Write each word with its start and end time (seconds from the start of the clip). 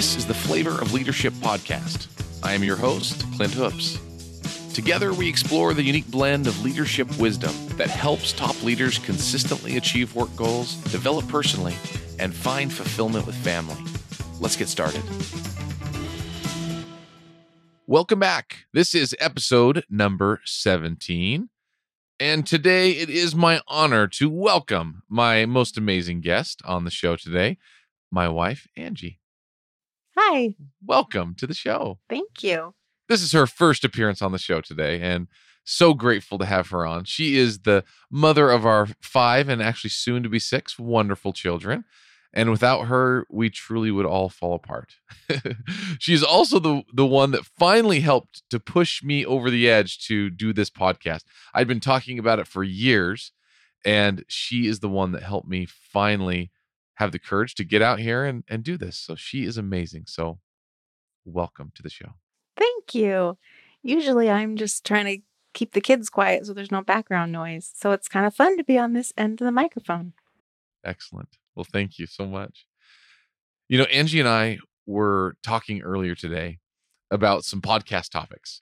This 0.00 0.16
is 0.16 0.24
the 0.24 0.32
Flavor 0.32 0.80
of 0.80 0.94
Leadership 0.94 1.34
podcast. 1.34 2.06
I 2.42 2.54
am 2.54 2.64
your 2.64 2.76
host, 2.76 3.22
Clint 3.34 3.52
Hoops. 3.52 4.00
Together, 4.72 5.12
we 5.12 5.28
explore 5.28 5.74
the 5.74 5.82
unique 5.82 6.10
blend 6.10 6.46
of 6.46 6.64
leadership 6.64 7.18
wisdom 7.18 7.54
that 7.76 7.90
helps 7.90 8.32
top 8.32 8.62
leaders 8.62 8.96
consistently 8.96 9.76
achieve 9.76 10.14
work 10.14 10.34
goals, 10.36 10.76
develop 10.84 11.28
personally, 11.28 11.74
and 12.18 12.34
find 12.34 12.72
fulfillment 12.72 13.26
with 13.26 13.34
family. 13.34 13.76
Let's 14.40 14.56
get 14.56 14.68
started. 14.68 15.02
Welcome 17.86 18.20
back. 18.20 18.64
This 18.72 18.94
is 18.94 19.14
episode 19.20 19.84
number 19.90 20.40
17. 20.46 21.50
And 22.18 22.46
today 22.46 22.92
it 22.92 23.10
is 23.10 23.34
my 23.34 23.60
honor 23.68 24.06
to 24.06 24.30
welcome 24.30 25.02
my 25.10 25.44
most 25.44 25.76
amazing 25.76 26.22
guest 26.22 26.62
on 26.64 26.84
the 26.84 26.90
show 26.90 27.16
today, 27.16 27.58
my 28.10 28.30
wife, 28.30 28.66
Angie. 28.78 29.19
Hi. 30.22 30.54
Welcome 30.84 31.34
to 31.36 31.46
the 31.46 31.54
show. 31.54 31.98
Thank 32.10 32.42
you. 32.42 32.74
This 33.08 33.22
is 33.22 33.32
her 33.32 33.46
first 33.46 33.86
appearance 33.86 34.20
on 34.20 34.32
the 34.32 34.38
show 34.38 34.60
today, 34.60 35.00
and 35.00 35.28
so 35.64 35.94
grateful 35.94 36.36
to 36.36 36.44
have 36.44 36.68
her 36.68 36.84
on. 36.84 37.04
She 37.04 37.38
is 37.38 37.60
the 37.60 37.84
mother 38.10 38.50
of 38.50 38.66
our 38.66 38.88
five 39.00 39.48
and 39.48 39.62
actually 39.62 39.90
soon 39.90 40.22
to 40.22 40.28
be 40.28 40.38
six 40.38 40.78
wonderful 40.78 41.32
children. 41.32 41.84
And 42.34 42.50
without 42.50 42.82
her, 42.82 43.26
we 43.30 43.48
truly 43.48 43.90
would 43.90 44.04
all 44.04 44.28
fall 44.28 44.54
apart. 44.54 44.96
She's 45.98 46.22
also 46.22 46.58
the, 46.58 46.82
the 46.92 47.06
one 47.06 47.30
that 47.30 47.46
finally 47.58 48.00
helped 48.00 48.42
to 48.50 48.60
push 48.60 49.02
me 49.02 49.24
over 49.24 49.50
the 49.50 49.70
edge 49.70 50.06
to 50.06 50.28
do 50.28 50.52
this 50.52 50.68
podcast. 50.68 51.22
I'd 51.54 51.66
been 51.66 51.80
talking 51.80 52.18
about 52.18 52.38
it 52.38 52.46
for 52.46 52.62
years, 52.62 53.32
and 53.86 54.22
she 54.28 54.66
is 54.66 54.80
the 54.80 54.88
one 54.88 55.12
that 55.12 55.22
helped 55.22 55.48
me 55.48 55.66
finally 55.66 56.50
have 57.00 57.12
the 57.12 57.18
courage 57.18 57.54
to 57.54 57.64
get 57.64 57.80
out 57.80 57.98
here 57.98 58.26
and, 58.26 58.44
and 58.46 58.62
do 58.62 58.76
this. 58.76 58.98
So 58.98 59.14
she 59.14 59.44
is 59.44 59.56
amazing. 59.56 60.04
So 60.06 60.38
welcome 61.24 61.72
to 61.74 61.82
the 61.82 61.88
show. 61.88 62.10
Thank 62.58 62.94
you. 62.94 63.38
Usually 63.82 64.28
I'm 64.28 64.56
just 64.56 64.84
trying 64.84 65.06
to 65.06 65.22
keep 65.54 65.72
the 65.72 65.80
kids 65.80 66.10
quiet 66.10 66.44
so 66.44 66.52
there's 66.52 66.70
no 66.70 66.82
background 66.82 67.32
noise. 67.32 67.72
So 67.74 67.92
it's 67.92 68.06
kind 68.06 68.26
of 68.26 68.34
fun 68.34 68.58
to 68.58 68.64
be 68.64 68.76
on 68.76 68.92
this 68.92 69.14
end 69.16 69.40
of 69.40 69.46
the 69.46 69.50
microphone. 69.50 70.12
Excellent. 70.84 71.38
Well, 71.54 71.66
thank 71.72 71.98
you 71.98 72.06
so 72.06 72.26
much. 72.26 72.66
You 73.66 73.78
know, 73.78 73.84
Angie 73.84 74.20
and 74.20 74.28
I 74.28 74.58
were 74.86 75.36
talking 75.42 75.80
earlier 75.80 76.14
today 76.14 76.58
about 77.10 77.44
some 77.44 77.62
podcast 77.62 78.10
topics, 78.10 78.60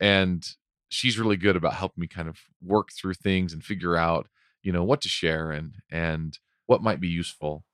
and 0.00 0.42
she's 0.88 1.18
really 1.18 1.36
good 1.36 1.54
about 1.54 1.74
helping 1.74 2.00
me 2.00 2.06
kind 2.06 2.28
of 2.28 2.38
work 2.62 2.88
through 2.92 3.14
things 3.14 3.52
and 3.52 3.62
figure 3.62 3.94
out, 3.94 4.26
you 4.62 4.72
know, 4.72 4.84
what 4.84 5.02
to 5.02 5.08
share 5.08 5.50
and 5.50 5.74
and 5.90 6.38
what 6.64 6.82
might 6.82 7.00
be 7.00 7.08
useful. 7.08 7.64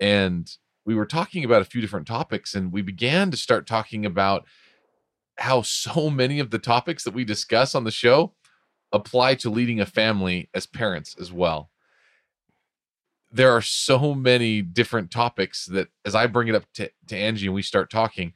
And 0.00 0.50
we 0.84 0.94
were 0.94 1.06
talking 1.06 1.44
about 1.44 1.62
a 1.62 1.66
few 1.66 1.80
different 1.80 2.06
topics, 2.06 2.54
and 2.54 2.72
we 2.72 2.82
began 2.82 3.30
to 3.30 3.36
start 3.36 3.66
talking 3.66 4.06
about 4.06 4.46
how 5.38 5.62
so 5.62 6.10
many 6.22 6.38
of 6.40 6.50
the 6.50 6.58
topics 6.58 7.04
that 7.04 7.14
we 7.14 7.24
discuss 7.24 7.74
on 7.74 7.84
the 7.84 7.90
show 7.90 8.34
apply 8.92 9.34
to 9.34 9.50
leading 9.50 9.80
a 9.80 9.86
family 9.86 10.48
as 10.54 10.66
parents 10.66 11.14
as 11.20 11.30
well 11.30 11.70
there 13.30 13.52
are 13.52 13.62
so 13.62 14.14
many 14.14 14.62
different 14.62 15.10
topics 15.10 15.66
that 15.66 15.88
as 16.04 16.14
I 16.14 16.26
bring 16.26 16.48
it 16.48 16.54
up 16.54 16.64
to, 16.74 16.90
to 17.08 17.16
Angie 17.16 17.46
and 17.46 17.54
we 17.54 17.62
start 17.62 17.90
talking, 17.90 18.32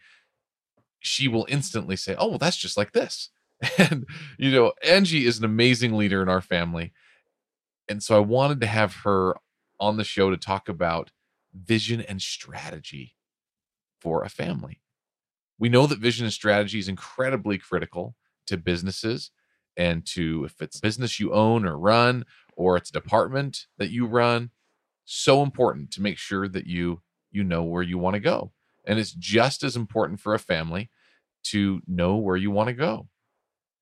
she 1.01 1.29
will 1.29 1.47
instantly 1.49 1.97
say, 1.97 2.15
Oh, 2.19 2.29
well, 2.29 2.39
that's 2.39 2.57
just 2.57 2.77
like 2.77 2.93
this. 2.93 3.31
And, 3.79 4.07
you 4.39 4.51
know, 4.51 4.73
Angie 4.85 5.25
is 5.25 5.39
an 5.39 5.45
amazing 5.45 5.93
leader 5.93 6.21
in 6.21 6.29
our 6.29 6.41
family. 6.41 6.93
And 7.89 8.03
so 8.03 8.17
I 8.17 8.21
wanted 8.21 8.61
to 8.61 8.67
have 8.67 8.97
her 9.05 9.37
on 9.79 9.97
the 9.97 10.05
show 10.05 10.31
to 10.31 10.37
talk 10.37 10.69
about 10.69 11.13
vision 11.55 12.01
and 12.01 12.21
strategy 12.21 13.15
for 14.01 14.23
a 14.23 14.29
family. 14.29 14.81
We 15.59 15.69
know 15.69 15.87
that 15.87 15.99
vision 15.99 16.25
and 16.25 16.33
strategy 16.33 16.79
is 16.79 16.89
incredibly 16.89 17.59
critical 17.59 18.17
to 18.47 18.57
businesses 18.57 19.31
and 19.77 20.05
to 20.07 20.45
if 20.45 20.61
it's 20.61 20.81
business 20.81 21.21
you 21.21 21.33
own 21.33 21.65
or 21.65 21.79
run 21.79 22.25
or 22.57 22.77
it's 22.77 22.91
a 22.91 22.95
department 22.95 23.67
that 23.79 23.91
you 23.91 24.07
run 24.07 24.51
so 25.05 25.43
important 25.43 25.91
to 25.93 26.03
make 26.03 26.19
sure 26.19 26.49
that 26.49 26.67
you 26.67 27.01
you 27.31 27.43
know 27.43 27.63
where 27.63 27.83
you 27.83 27.97
want 27.97 28.15
to 28.15 28.21
go. 28.21 28.53
And 28.85 28.99
it's 28.99 29.13
just 29.13 29.63
as 29.63 29.77
important 29.77 30.21
for 30.21 30.35
a 30.35 30.39
family 30.39 30.91
to 31.45 31.81
know 31.87 32.17
where 32.17 32.37
you 32.37 32.51
want 32.51 32.69
to 32.69 32.75
go. 32.75 33.09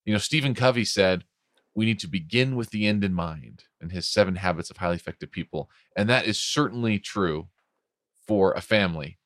You 0.05 0.13
know 0.13 0.19
stephen 0.19 0.55
covey 0.55 0.85
said 0.85 1.25
we 1.75 1.85
need 1.85 2.01
to 2.01 2.09
begin 2.09 2.57
with 2.57 2.71
the 2.71 2.87
end 2.87 3.05
in 3.05 3.15
mind 3.15 3.65
in 3.81 3.91
his 3.91 4.09
seven 4.09 4.37
habits 4.37 4.71
of 4.71 4.79
highly 4.79 4.97
effective 4.97 5.31
people. 5.31 5.71
And 5.97 6.09
that 6.09 6.27
is 6.27 6.39
certainly 6.39 6.99
true 6.99 7.49
for 8.31 8.53
a 8.53 8.61
family 8.61 9.19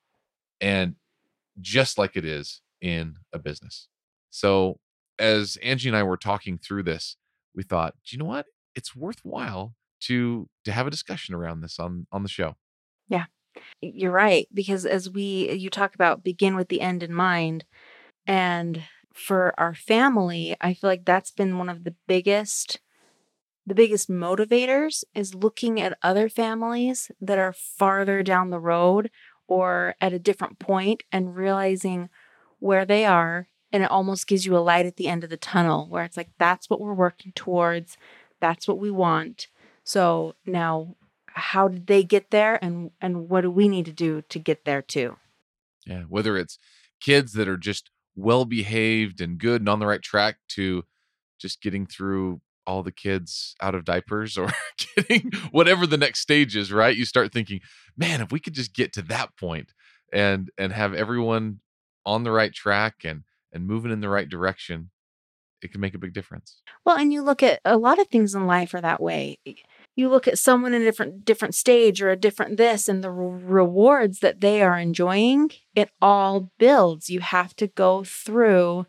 and 0.60 0.94
just 1.60 1.98
like 1.98 2.16
it 2.16 2.25
is 2.25 2.62
in 2.81 3.16
a 3.32 3.38
business 3.38 3.88
so 4.31 4.78
as 5.19 5.56
angie 5.62 5.88
and 5.88 5.97
i 5.97 6.03
were 6.03 6.16
talking 6.16 6.59
through 6.59 6.82
this 6.82 7.16
we 7.54 7.62
thought 7.62 7.94
do 8.04 8.16
you 8.16 8.19
know 8.19 8.28
what 8.28 8.47
it's 8.75 8.97
worthwhile 8.97 9.75
to 10.04 10.48
to 10.65 10.72
have 10.72 10.87
a 10.87 10.91
discussion 10.91 11.34
around 11.34 11.60
this 11.60 11.78
on 11.78 12.06
on 12.12 12.22
the 12.22 12.28
show. 12.28 12.56
Yeah. 13.09 13.25
You're 13.81 14.12
right 14.12 14.48
because 14.53 14.84
as 14.84 15.09
we 15.09 15.53
you 15.53 15.71
talk 15.71 15.94
about 15.94 16.25
begin 16.25 16.56
with 16.56 16.69
the 16.69 16.81
end 16.81 17.03
in 17.03 17.15
mind 17.15 17.65
and 18.26 18.82
for 19.15 19.54
our 19.59 19.75
family, 19.75 20.56
I 20.60 20.75
feel 20.75 20.91
like 20.91 21.04
that's 21.04 21.31
been 21.31 21.56
one 21.59 21.69
of 21.69 21.84
the 21.84 21.94
biggest 22.09 22.81
the 23.66 23.75
biggest 23.75 24.10
motivators 24.10 25.04
is 25.14 25.34
looking 25.34 25.80
at 25.80 25.98
other 26.02 26.28
families 26.28 27.10
that 27.20 27.38
are 27.38 27.52
farther 27.52 28.22
down 28.22 28.50
the 28.50 28.60
road 28.60 29.10
or 29.47 29.94
at 30.00 30.12
a 30.12 30.19
different 30.19 30.58
point 30.58 31.02
and 31.10 31.36
realizing 31.36 32.08
where 32.58 32.84
they 32.84 33.04
are 33.04 33.48
and 33.72 33.82
it 33.82 33.91
almost 33.91 34.26
gives 34.26 34.47
you 34.47 34.56
a 34.56 34.58
light 34.58 34.86
at 34.86 34.97
the 34.97 35.08
end 35.08 35.24
of 35.24 35.30
the 35.30 35.36
tunnel 35.36 35.86
where 35.88 36.04
it's 36.04 36.16
like 36.16 36.30
that's 36.38 36.70
what 36.70 36.80
we're 36.80 36.94
working 36.94 37.32
towards 37.34 37.97
that's 38.41 38.69
what 38.69 38.78
we 38.78 38.91
want 38.91 39.48
so 39.84 40.34
now 40.47 40.97
how 41.34 41.69
did 41.69 41.86
they 41.86 42.03
get 42.03 42.30
there 42.30 42.62
and 42.64 42.91
and 43.00 43.28
what 43.28 43.42
do 43.42 43.50
we 43.50 43.69
need 43.69 43.84
to 43.84 43.92
do 43.92 44.22
to 44.22 44.38
get 44.38 44.64
there 44.64 44.82
too? 44.82 45.16
Yeah, 45.86 46.03
whether 46.03 46.36
it's 46.36 46.58
kids 47.00 47.32
that 47.34 47.48
are 47.48 47.56
just 47.56 47.91
well 48.16 48.44
behaved 48.44 49.20
and 49.20 49.38
good 49.38 49.60
and 49.60 49.69
on 49.69 49.80
the 49.80 49.86
right 49.86 50.03
track 50.03 50.36
to 50.48 50.84
just 51.38 51.60
getting 51.60 51.86
through 51.86 52.41
all 52.66 52.82
the 52.82 52.92
kids 52.92 53.54
out 53.60 53.75
of 53.75 53.84
diapers 53.84 54.38
or 54.38 54.50
getting 54.97 55.30
whatever 55.50 55.86
the 55.86 55.98
next 55.98 56.20
stage 56.20 56.56
is, 56.56 56.72
right? 56.72 56.97
You 56.97 57.04
start 57.04 57.32
thinking, 57.32 57.60
man, 57.97 58.20
if 58.20 58.32
we 58.32 58.41
could 58.41 58.54
just 58.54 58.75
get 58.75 58.92
to 58.94 59.02
that 59.02 59.36
point 59.36 59.72
and 60.12 60.50
and 60.58 60.72
have 60.72 60.94
everyone 60.94 61.60
on 62.06 62.24
the 62.24 62.32
right 62.32 62.53
track 62.53 62.97
and 63.04 63.22
and 63.53 63.66
moving 63.66 63.92
in 63.92 64.00
the 64.00 64.08
right 64.08 64.28
direction, 64.28 64.91
it 65.62 65.72
can 65.72 65.80
make 65.80 65.94
a 65.94 65.98
big 65.98 66.12
difference. 66.12 66.62
Well, 66.84 66.97
and 66.97 67.12
you 67.12 67.22
look 67.22 67.42
at 67.42 67.60
a 67.64 67.76
lot 67.76 67.98
of 67.98 68.08
things 68.08 68.34
in 68.34 68.47
life 68.47 68.74
are 68.74 68.80
that 68.80 69.03
way 69.03 69.38
you 69.97 70.08
look 70.08 70.26
at 70.26 70.38
someone 70.38 70.74
in 70.74 70.82
a 70.82 70.84
different 70.84 71.24
different 71.24 71.54
stage 71.54 72.03
or 72.03 72.10
a 72.10 72.16
different 72.16 72.56
this 72.56 72.88
and 72.88 73.03
the 73.03 73.10
re- 73.10 73.42
rewards 73.42 74.20
that 74.20 74.41
they 74.41 74.62
are 74.62 74.78
enjoying 74.78 75.50
it 75.74 75.91
all 76.00 76.50
builds 76.58 77.10
you 77.10 77.20
have 77.20 77.54
to 77.56 77.66
go 77.66 78.04
through 78.04 78.86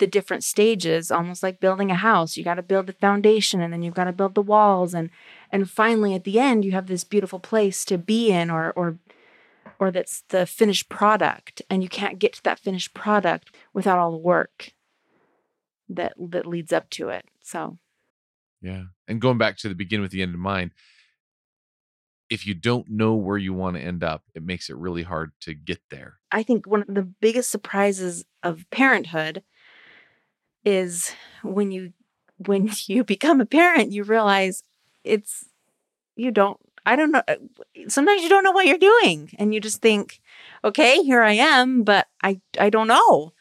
the 0.00 0.06
different 0.06 0.42
stages 0.42 1.10
almost 1.10 1.42
like 1.42 1.60
building 1.60 1.90
a 1.90 1.94
house 1.94 2.36
you 2.36 2.42
got 2.42 2.54
to 2.54 2.62
build 2.62 2.86
the 2.86 2.92
foundation 2.92 3.60
and 3.60 3.72
then 3.72 3.82
you've 3.82 3.94
got 3.94 4.04
to 4.04 4.12
build 4.12 4.34
the 4.34 4.42
walls 4.42 4.92
and 4.92 5.10
and 5.52 5.70
finally 5.70 6.14
at 6.14 6.24
the 6.24 6.40
end 6.40 6.64
you 6.64 6.72
have 6.72 6.88
this 6.88 7.04
beautiful 7.04 7.38
place 7.38 7.84
to 7.84 7.96
be 7.96 8.30
in 8.30 8.50
or 8.50 8.72
or 8.72 8.98
or 9.78 9.90
that's 9.90 10.24
the 10.28 10.44
finished 10.44 10.88
product 10.88 11.62
and 11.70 11.82
you 11.82 11.88
can't 11.88 12.18
get 12.18 12.32
to 12.32 12.42
that 12.42 12.58
finished 12.58 12.92
product 12.94 13.54
without 13.72 13.98
all 13.98 14.10
the 14.10 14.16
work 14.16 14.72
that 15.88 16.12
that 16.18 16.46
leads 16.46 16.72
up 16.72 16.90
to 16.90 17.08
it 17.08 17.24
so 17.42 17.78
yeah. 18.62 18.84
And 19.08 19.20
going 19.20 19.38
back 19.38 19.56
to 19.58 19.68
the 19.68 19.74
begin 19.74 20.00
with 20.00 20.10
the 20.10 20.22
end 20.22 20.34
in 20.34 20.40
mind, 20.40 20.72
if 22.28 22.46
you 22.46 22.54
don't 22.54 22.88
know 22.88 23.14
where 23.14 23.38
you 23.38 23.52
want 23.52 23.76
to 23.76 23.82
end 23.82 24.04
up, 24.04 24.22
it 24.34 24.42
makes 24.42 24.70
it 24.70 24.76
really 24.76 25.02
hard 25.02 25.32
to 25.40 25.54
get 25.54 25.80
there. 25.90 26.18
I 26.30 26.42
think 26.42 26.66
one 26.66 26.82
of 26.82 26.94
the 26.94 27.02
biggest 27.02 27.50
surprises 27.50 28.24
of 28.42 28.64
parenthood 28.70 29.42
is 30.64 31.12
when 31.42 31.70
you 31.70 31.92
when 32.46 32.70
you 32.86 33.04
become 33.04 33.40
a 33.40 33.46
parent, 33.46 33.92
you 33.92 34.04
realize 34.04 34.62
it's 35.04 35.46
you 36.16 36.30
don't 36.30 36.58
I 36.86 36.96
don't 36.96 37.12
know 37.12 37.22
uh, 37.28 37.36
sometimes 37.88 38.22
you 38.22 38.28
don't 38.28 38.44
know 38.44 38.52
what 38.52 38.66
you're 38.66 38.78
doing 38.78 39.30
and 39.38 39.54
you 39.54 39.60
just 39.60 39.82
think, 39.82 40.20
okay, 40.64 41.02
here 41.02 41.22
I 41.22 41.32
am, 41.32 41.82
but 41.84 42.08
I 42.22 42.40
I 42.58 42.70
don't 42.70 42.88
know 42.88 43.32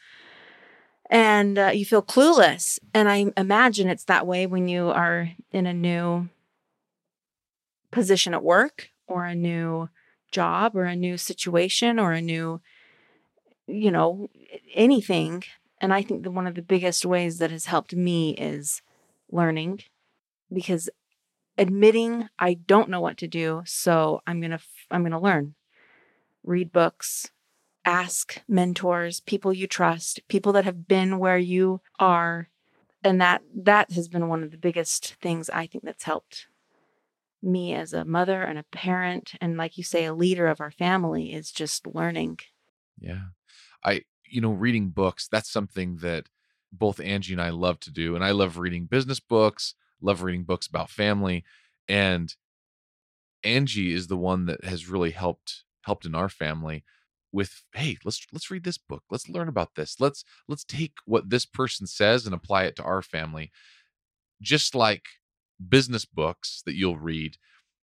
and 1.09 1.57
uh, 1.57 1.71
you 1.73 1.85
feel 1.85 2.03
clueless. 2.03 2.79
And 2.93 3.09
I 3.09 3.31
imagine 3.35 3.87
it's 3.89 4.05
that 4.05 4.27
way 4.27 4.45
when 4.45 4.67
you 4.67 4.89
are 4.89 5.31
in 5.51 5.65
a 5.65 5.73
new 5.73 6.29
position 7.91 8.33
at 8.33 8.43
work 8.43 8.89
or 9.07 9.25
a 9.25 9.35
new 9.35 9.89
job 10.31 10.75
or 10.75 10.85
a 10.85 10.95
new 10.95 11.17
situation 11.17 11.99
or 11.99 12.11
a 12.13 12.21
new, 12.21 12.61
you 13.67 13.91
know, 13.91 14.29
anything. 14.73 15.43
And 15.81 15.93
I 15.93 16.01
think 16.01 16.23
that 16.23 16.31
one 16.31 16.47
of 16.47 16.55
the 16.55 16.61
biggest 16.61 17.05
ways 17.05 17.37
that 17.37 17.51
has 17.51 17.65
helped 17.65 17.95
me 17.95 18.31
is 18.35 18.81
learning 19.31 19.81
because 20.51 20.89
admitting 21.57 22.29
I 22.37 22.55
don't 22.55 22.89
know 22.89 23.01
what 23.01 23.17
to 23.17 23.27
do, 23.27 23.63
so 23.65 24.21
I'm 24.27 24.41
going 24.41 24.51
to 24.51 24.59
I'm 24.91 25.01
going 25.01 25.11
to 25.11 25.19
learn. 25.19 25.55
Read 26.43 26.71
books, 26.71 27.31
ask 27.85 28.41
mentors, 28.47 29.19
people 29.21 29.53
you 29.53 29.67
trust, 29.67 30.21
people 30.27 30.51
that 30.53 30.65
have 30.65 30.87
been 30.87 31.19
where 31.19 31.37
you 31.37 31.81
are. 31.99 32.49
And 33.03 33.21
that 33.21 33.41
that 33.55 33.91
has 33.91 34.09
been 34.09 34.27
one 34.27 34.43
of 34.43 34.51
the 34.51 34.57
biggest 34.57 35.15
things 35.21 35.49
I 35.49 35.67
think 35.67 35.85
that's 35.85 36.03
helped 36.03 36.47
me 37.41 37.73
as 37.73 37.93
a 37.93 38.03
mother 38.03 38.43
and 38.43 38.59
a 38.59 38.63
parent 38.63 39.33
and 39.39 39.55
like 39.55 39.77
you 39.77 39.83
say 39.83 40.03
a 40.03 40.13
leader 40.13 40.47
of 40.47 40.59
our 40.59 40.71
family 40.71 41.33
is 41.33 41.51
just 41.51 41.87
learning. 41.87 42.39
Yeah. 42.99 43.27
I 43.83 44.01
you 44.29 44.41
know 44.41 44.51
reading 44.51 44.89
books 44.89 45.27
that's 45.27 45.51
something 45.51 45.97
that 45.97 46.27
both 46.71 46.99
Angie 46.99 47.33
and 47.33 47.41
I 47.41 47.49
love 47.49 47.79
to 47.81 47.91
do 47.91 48.15
and 48.15 48.23
I 48.23 48.31
love 48.31 48.57
reading 48.57 48.85
business 48.85 49.19
books, 49.19 49.73
love 50.01 50.21
reading 50.21 50.43
books 50.43 50.67
about 50.67 50.89
family 50.89 51.43
and 51.87 52.35
Angie 53.43 53.93
is 53.93 54.07
the 54.07 54.17
one 54.17 54.45
that 54.45 54.63
has 54.63 54.89
really 54.89 55.11
helped 55.11 55.63
helped 55.83 56.05
in 56.05 56.13
our 56.13 56.29
family 56.29 56.83
with 57.31 57.63
hey 57.73 57.97
let's 58.03 58.25
let's 58.33 58.49
read 58.49 58.63
this 58.63 58.77
book 58.77 59.03
let's 59.11 59.29
learn 59.29 59.47
about 59.47 59.75
this 59.75 59.97
let's 59.99 60.23
let's 60.47 60.63
take 60.63 60.93
what 61.05 61.29
this 61.29 61.45
person 61.45 61.85
says 61.85 62.25
and 62.25 62.33
apply 62.33 62.63
it 62.63 62.75
to 62.75 62.83
our 62.83 63.01
family. 63.01 63.51
Just 64.41 64.73
like 64.75 65.03
business 65.67 66.05
books 66.05 66.61
that 66.65 66.75
you'll 66.75 66.97
read 66.97 67.37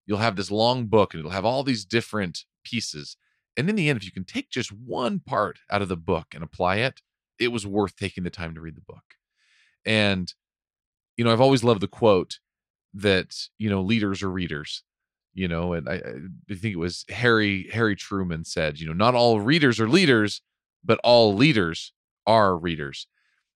you'll 0.06 0.18
have 0.18 0.36
this 0.36 0.50
long 0.50 0.86
book 0.86 1.12
and 1.12 1.20
it'll 1.20 1.30
have 1.32 1.44
all 1.44 1.62
these 1.62 1.84
different 1.84 2.44
pieces 2.64 3.16
and 3.56 3.68
in 3.68 3.76
the 3.76 3.88
end 3.88 3.96
if 3.96 4.04
you 4.04 4.12
can 4.12 4.24
take 4.24 4.50
just 4.50 4.70
one 4.70 5.20
part 5.20 5.58
out 5.70 5.82
of 5.82 5.88
the 5.88 5.96
book 5.96 6.28
and 6.34 6.42
apply 6.42 6.76
it 6.76 7.00
it 7.38 7.48
was 7.48 7.66
worth 7.66 7.96
taking 7.96 8.24
the 8.24 8.30
time 8.30 8.54
to 8.54 8.62
read 8.62 8.76
the 8.76 8.80
book. 8.80 9.04
And 9.84 10.32
you 11.16 11.24
know 11.24 11.32
i've 11.32 11.40
always 11.40 11.64
loved 11.64 11.80
the 11.80 11.88
quote 11.88 12.38
that 12.94 13.34
you 13.58 13.70
know 13.70 13.82
leaders 13.82 14.22
are 14.22 14.30
readers 14.30 14.82
you 15.34 15.48
know 15.48 15.72
and 15.72 15.88
I, 15.88 15.94
I 16.50 16.54
think 16.54 16.74
it 16.74 16.78
was 16.78 17.04
harry 17.08 17.68
harry 17.72 17.96
truman 17.96 18.44
said 18.44 18.78
you 18.78 18.86
know 18.86 18.92
not 18.92 19.14
all 19.14 19.40
readers 19.40 19.80
are 19.80 19.88
leaders 19.88 20.42
but 20.84 21.00
all 21.02 21.34
leaders 21.34 21.92
are 22.26 22.56
readers. 22.56 23.06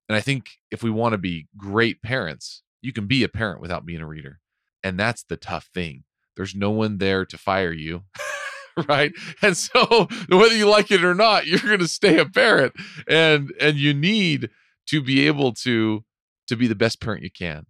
And 0.09 0.15
i 0.15 0.21
think 0.21 0.49
if 0.71 0.83
we 0.83 0.89
want 0.89 1.13
to 1.13 1.17
be 1.17 1.47
great 1.57 2.01
parents 2.01 2.63
you 2.81 2.91
can 2.91 3.07
be 3.07 3.23
a 3.23 3.29
parent 3.29 3.61
without 3.61 3.85
being 3.85 4.01
a 4.01 4.07
reader 4.07 4.39
and 4.83 4.99
that's 4.99 5.23
the 5.23 5.37
tough 5.37 5.69
thing. 5.73 6.03
There's 6.35 6.55
no 6.55 6.71
one 6.71 6.97
there 6.97 7.25
to 7.25 7.37
fire 7.37 7.71
you 7.71 8.03
right 8.87 9.11
and 9.41 9.57
so 9.57 10.07
whether 10.29 10.55
you 10.55 10.67
like 10.67 10.91
it 10.91 11.03
or 11.03 11.13
not 11.13 11.45
you're 11.45 11.59
going 11.59 11.79
to 11.79 11.87
stay 11.87 12.17
a 12.17 12.25
parent 12.25 12.73
and 13.07 13.51
and 13.59 13.77
you 13.77 13.93
need 13.93 14.49
to 14.87 15.01
be 15.01 15.27
able 15.27 15.53
to 15.53 16.03
to 16.47 16.55
be 16.55 16.67
the 16.67 16.75
best 16.75 17.01
parent 17.01 17.23
you 17.23 17.31
can 17.31 17.65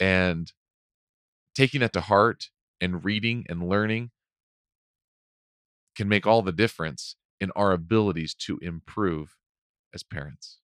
and 0.00 0.52
taking 1.54 1.80
that 1.80 1.92
to 1.92 2.00
heart 2.00 2.48
and 2.80 3.04
reading 3.04 3.44
and 3.48 3.68
learning 3.68 4.10
can 5.96 6.08
make 6.08 6.26
all 6.26 6.42
the 6.42 6.52
difference 6.52 7.16
in 7.40 7.50
our 7.56 7.72
abilities 7.72 8.34
to 8.34 8.58
improve 8.62 9.36
as 9.94 10.02
parents. 10.02 10.58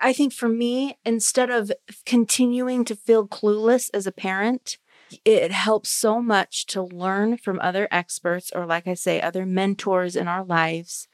I 0.00 0.12
think 0.12 0.32
for 0.32 0.48
me, 0.48 0.98
instead 1.04 1.50
of 1.50 1.70
continuing 2.06 2.84
to 2.86 2.96
feel 2.96 3.28
clueless 3.28 3.90
as 3.92 4.06
a 4.06 4.12
parent, 4.12 4.78
it 5.24 5.52
helps 5.52 5.90
so 5.90 6.20
much 6.20 6.66
to 6.66 6.82
learn 6.82 7.36
from 7.36 7.58
other 7.60 7.88
experts 7.90 8.50
or, 8.54 8.66
like 8.66 8.86
I 8.86 8.94
say, 8.94 9.20
other 9.20 9.46
mentors 9.46 10.16
in 10.16 10.28
our 10.28 10.44
lives. 10.44 11.08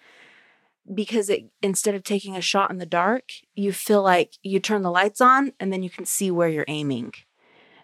Because 0.92 1.28
it, 1.28 1.46
instead 1.62 1.96
of 1.96 2.04
taking 2.04 2.36
a 2.36 2.40
shot 2.40 2.70
in 2.70 2.78
the 2.78 2.86
dark, 2.86 3.24
you 3.54 3.72
feel 3.72 4.02
like 4.02 4.34
you 4.42 4.60
turn 4.60 4.82
the 4.82 4.90
lights 4.90 5.20
on 5.20 5.52
and 5.58 5.72
then 5.72 5.82
you 5.82 5.90
can 5.90 6.04
see 6.04 6.30
where 6.30 6.48
you're 6.48 6.64
aiming. 6.68 7.12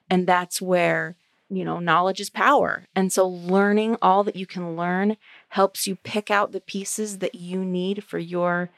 And 0.09 0.27
that's 0.27 0.63
where 0.63 1.17
you 1.53 1.67
know, 1.67 1.79
knowledge 1.79 2.19
is 2.21 2.31
power. 2.31 2.87
And 2.97 3.13
so 3.13 3.29
learning 3.29 3.99
all 4.01 4.25
that 4.25 4.37
you 4.37 4.47
can 4.47 4.75
learn 4.75 5.19
helps 5.51 5.87
you 5.87 5.97
pick 5.97 6.31
out 6.31 6.53
the 6.53 6.61
pieces 6.61 7.19
that 7.19 7.35
you 7.35 7.63
need 7.65 8.05
for 8.05 8.19
your 8.19 8.71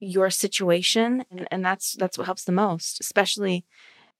your 0.00 0.28
situation 0.28 1.24
and, 1.30 1.46
and 1.52 1.64
that's 1.64 1.92
that's 1.92 2.18
what 2.18 2.24
helps 2.24 2.44
the 2.44 2.50
most, 2.50 2.98
especially 2.98 3.64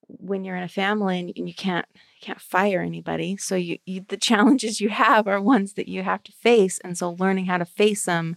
when 0.09 0.45
you're 0.45 0.57
in 0.57 0.63
a 0.63 0.69
family 0.69 1.19
and, 1.21 1.49
you 1.49 1.55
can't 1.55 1.87
you 1.93 2.27
can't 2.27 2.41
fire 2.41 2.81
anybody. 2.81 3.37
So 3.37 3.55
you, 3.55 3.79
you 3.87 4.05
the 4.09 4.17
challenges 4.17 4.81
you 4.81 4.89
have 4.89 5.27
are 5.27 5.41
ones 5.41 5.75
that 5.75 5.89
you 5.89 6.03
have 6.03 6.23
to 6.25 6.33
face. 6.33 6.79
And 6.81 6.97
so 6.97 7.17
learning 7.19 7.47
how 7.47 7.59
to 7.59 7.65
face 7.65 8.05
them 8.05 8.37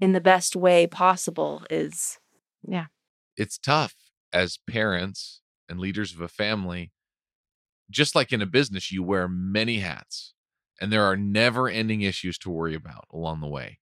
in 0.00 0.12
the 0.12 0.20
best 0.20 0.56
way 0.56 0.86
possible 0.86 1.64
is 1.70 2.18
yeah. 2.62 2.86
It's 3.36 3.58
tough 3.58 3.94
as 4.32 4.58
parents 4.68 5.40
and 5.68 5.80
leaders 5.80 6.12
of 6.14 6.20
a 6.20 6.28
family 6.28 6.92
just 7.90 8.14
like 8.14 8.32
in 8.32 8.40
a 8.40 8.46
business, 8.46 8.92
you 8.92 9.02
wear 9.02 9.28
many 9.28 9.80
hats 9.80 10.32
and 10.80 10.92
there 10.92 11.04
are 11.04 11.16
never 11.16 11.68
ending 11.68 12.02
issues 12.02 12.38
to 12.38 12.50
worry 12.50 12.74
about 12.74 13.04
along 13.12 13.40
the 13.40 13.48
way. 13.48 13.78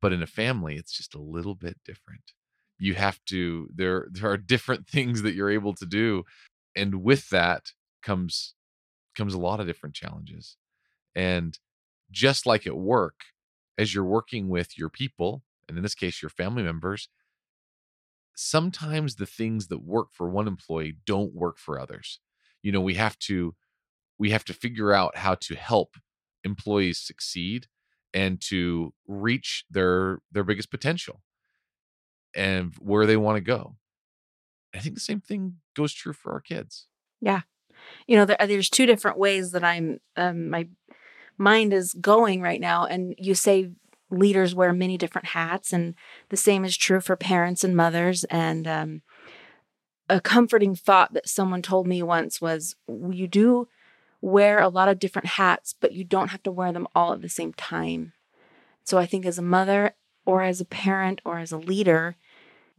But 0.00 0.12
in 0.12 0.22
a 0.22 0.26
family, 0.26 0.76
it's 0.76 0.92
just 0.92 1.14
a 1.14 1.20
little 1.20 1.54
bit 1.54 1.78
different. 1.84 2.32
You 2.82 2.94
have 2.94 3.20
to, 3.26 3.68
there, 3.74 4.08
there 4.10 4.30
are 4.30 4.36
different 4.36 4.86
things 4.88 5.22
that 5.22 5.34
you're 5.34 5.50
able 5.50 5.74
to 5.74 5.86
do. 5.86 6.24
And 6.74 7.02
with 7.02 7.28
that 7.30 7.72
comes, 8.02 8.54
comes 9.16 9.34
a 9.34 9.38
lot 9.38 9.60
of 9.60 9.66
different 9.66 9.94
challenges. 9.94 10.56
And 11.14 11.58
just 12.10 12.46
like 12.46 12.66
at 12.66 12.76
work, 12.76 13.20
as 13.78 13.94
you're 13.94 14.04
working 14.04 14.48
with 14.48 14.78
your 14.78 14.88
people, 14.88 15.42
and 15.68 15.76
in 15.76 15.82
this 15.82 15.94
case, 15.94 16.20
your 16.22 16.30
family 16.30 16.62
members, 16.62 17.08
sometimes 18.34 19.16
the 19.16 19.26
things 19.26 19.68
that 19.68 19.84
work 19.84 20.08
for 20.12 20.28
one 20.28 20.48
employee 20.48 20.96
don't 21.06 21.34
work 21.34 21.58
for 21.58 21.78
others 21.78 22.18
you 22.62 22.72
know 22.72 22.80
we 22.80 22.94
have 22.94 23.18
to 23.18 23.54
we 24.18 24.30
have 24.30 24.44
to 24.44 24.54
figure 24.54 24.92
out 24.92 25.16
how 25.16 25.34
to 25.34 25.54
help 25.54 25.96
employees 26.44 26.98
succeed 26.98 27.66
and 28.14 28.40
to 28.40 28.94
reach 29.06 29.64
their 29.70 30.20
their 30.30 30.44
biggest 30.44 30.70
potential 30.70 31.22
and 32.34 32.74
where 32.78 33.06
they 33.06 33.16
want 33.16 33.36
to 33.36 33.40
go. 33.40 33.76
I 34.74 34.78
think 34.78 34.94
the 34.94 35.00
same 35.00 35.20
thing 35.20 35.56
goes 35.76 35.92
true 35.92 36.12
for 36.12 36.32
our 36.32 36.40
kids. 36.40 36.86
Yeah. 37.20 37.42
You 38.06 38.16
know 38.16 38.24
there, 38.24 38.36
there's 38.46 38.70
two 38.70 38.86
different 38.86 39.18
ways 39.18 39.50
that 39.52 39.64
i'm 39.64 39.98
um, 40.16 40.50
my 40.50 40.68
mind 41.36 41.72
is 41.72 41.94
going 41.94 42.40
right 42.40 42.60
now 42.60 42.84
and 42.84 43.14
you 43.18 43.34
say 43.34 43.70
leaders 44.10 44.54
wear 44.54 44.72
many 44.72 44.96
different 44.96 45.28
hats 45.28 45.72
and 45.72 45.94
the 46.28 46.36
same 46.36 46.64
is 46.64 46.76
true 46.76 47.00
for 47.00 47.16
parents 47.16 47.64
and 47.64 47.74
mothers 47.74 48.22
and 48.24 48.68
um, 48.68 49.02
a 50.08 50.20
comforting 50.20 50.76
thought 50.76 51.14
that 51.14 51.28
someone 51.28 51.62
told 51.62 51.86
me 51.86 52.02
once 52.02 52.40
was 52.40 52.76
you 53.10 53.26
do 53.26 53.66
wear 54.20 54.60
a 54.60 54.68
lot 54.68 54.88
of 54.88 54.98
different 54.98 55.26
hats, 55.26 55.74
but 55.78 55.92
you 55.92 56.04
don't 56.04 56.28
have 56.28 56.42
to 56.44 56.52
wear 56.52 56.72
them 56.72 56.86
all 56.94 57.12
at 57.12 57.20
the 57.20 57.28
same 57.28 57.52
time. 57.54 58.12
So 58.84 58.98
I 58.98 59.06
think 59.06 59.26
as 59.26 59.38
a 59.38 59.42
mother 59.42 59.94
or 60.24 60.42
as 60.42 60.60
a 60.60 60.64
parent 60.64 61.20
or 61.24 61.38
as 61.38 61.50
a 61.50 61.58
leader, 61.58 62.16